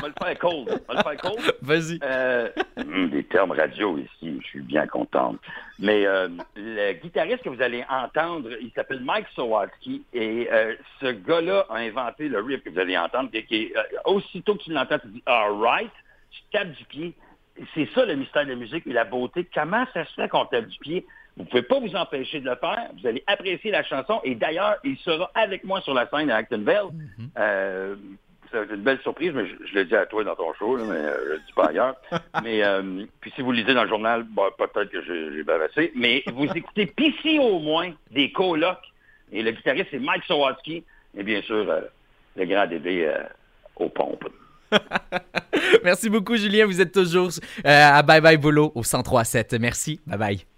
vais 0.00 0.08
le 0.08 0.14
faire 0.24 0.38
cold. 0.38 0.68
Vais 0.68 0.94
le 0.94 1.02
faire 1.02 1.16
cold. 1.16 1.56
Vas-y. 1.62 1.98
Euh, 2.04 2.48
des 3.10 3.24
termes 3.24 3.50
radio 3.50 3.98
ici, 3.98 4.38
je 4.40 4.46
suis 4.46 4.60
bien 4.60 4.86
contente. 4.86 5.40
Mais 5.80 6.06
euh, 6.06 6.28
le 6.54 6.92
guitariste 6.92 7.42
que 7.42 7.48
vous 7.48 7.60
allez 7.60 7.84
entendre, 7.90 8.50
il 8.60 8.70
s'appelle 8.76 9.00
Mike 9.00 9.26
Sawatsky 9.34 10.04
et 10.12 10.48
euh, 10.52 10.76
ce 11.00 11.06
gars-là 11.06 11.66
a 11.68 11.78
inventé 11.78 12.28
le 12.28 12.38
riff 12.40 12.62
que 12.62 12.70
vous 12.70 12.78
allez 12.78 12.96
entendre, 12.96 13.30
qui, 13.32 13.72
euh, 13.76 13.82
aussitôt 14.04 14.54
que 14.54 14.62
tu 14.62 14.72
l'entends, 14.72 15.00
tu 15.00 15.08
dis 15.08 15.22
«all 15.26 15.52
right», 15.60 15.90
tu 16.30 16.40
tapes 16.52 16.70
du 16.70 16.84
pied. 16.84 17.12
C'est 17.74 17.88
ça 17.94 18.04
le 18.04 18.14
mystère 18.16 18.44
de 18.44 18.50
la 18.50 18.56
musique 18.56 18.86
et 18.86 18.92
la 18.92 19.04
beauté. 19.04 19.48
Comment 19.54 19.84
ça 19.94 20.04
se 20.04 20.14
fait 20.14 20.28
qu'on 20.28 20.44
tape 20.46 20.66
du 20.66 20.78
pied? 20.78 21.06
Vous 21.36 21.44
pouvez 21.44 21.62
pas 21.62 21.78
vous 21.80 21.94
empêcher 21.96 22.40
de 22.40 22.48
le 22.48 22.56
faire. 22.56 22.88
Vous 22.98 23.06
allez 23.06 23.22
apprécier 23.26 23.70
la 23.70 23.82
chanson. 23.84 24.20
Et 24.24 24.34
d'ailleurs, 24.34 24.76
il 24.84 24.96
sera 24.98 25.30
avec 25.34 25.64
moi 25.64 25.80
sur 25.80 25.94
la 25.94 26.08
scène 26.08 26.30
à 26.30 26.36
Actonville. 26.36 26.90
Euh, 27.38 27.96
c'est 28.50 28.74
une 28.74 28.82
belle 28.82 29.00
surprise, 29.00 29.32
mais 29.34 29.46
je, 29.46 29.54
je 29.66 29.74
l'ai 29.74 29.84
dit 29.84 29.96
à 29.96 30.06
toi 30.06 30.22
dans 30.22 30.36
ton 30.36 30.52
show, 30.54 30.76
là, 30.76 30.84
mais 30.84 30.96
euh, 30.96 31.16
je 31.24 31.32
le 31.32 31.38
dis 31.38 31.52
pas 31.54 31.66
ailleurs. 31.66 31.96
mais 32.42 32.62
euh, 32.62 33.04
puis 33.20 33.32
si 33.34 33.42
vous 33.42 33.50
le 33.50 33.58
lisez 33.58 33.74
dans 33.74 33.82
le 33.82 33.88
journal, 33.88 34.24
bah, 34.30 34.48
peut-être 34.56 34.90
que 34.90 35.02
j'ai 35.02 35.32
j'ai 35.32 35.42
bavassé. 35.42 35.92
Mais 35.96 36.22
vous 36.32 36.44
écoutez 36.54 36.86
Pissy 36.86 37.38
au 37.38 37.58
moins 37.58 37.92
des 38.10 38.30
colocs. 38.30 38.78
Et 39.32 39.42
le 39.42 39.50
guitariste, 39.50 39.88
c'est 39.90 39.98
Mike 39.98 40.24
Sawatsky. 40.26 40.84
Et 41.16 41.22
bien 41.22 41.42
sûr, 41.42 41.68
euh, 41.68 41.80
le 42.36 42.44
grand 42.46 42.66
Dédé 42.66 43.04
euh, 43.04 43.24
aux 43.76 43.88
pompes. 43.88 44.28
Merci 45.84 46.10
beaucoup, 46.10 46.36
Julien. 46.36 46.66
Vous 46.66 46.80
êtes 46.80 46.92
toujours 46.92 47.30
euh, 47.66 47.90
à 47.92 48.02
Bye 48.02 48.20
Bye 48.20 48.36
Boulot 48.36 48.72
au 48.74 48.82
103.7. 48.82 49.58
Merci. 49.58 50.00
Bye 50.06 50.18
bye. 50.18 50.53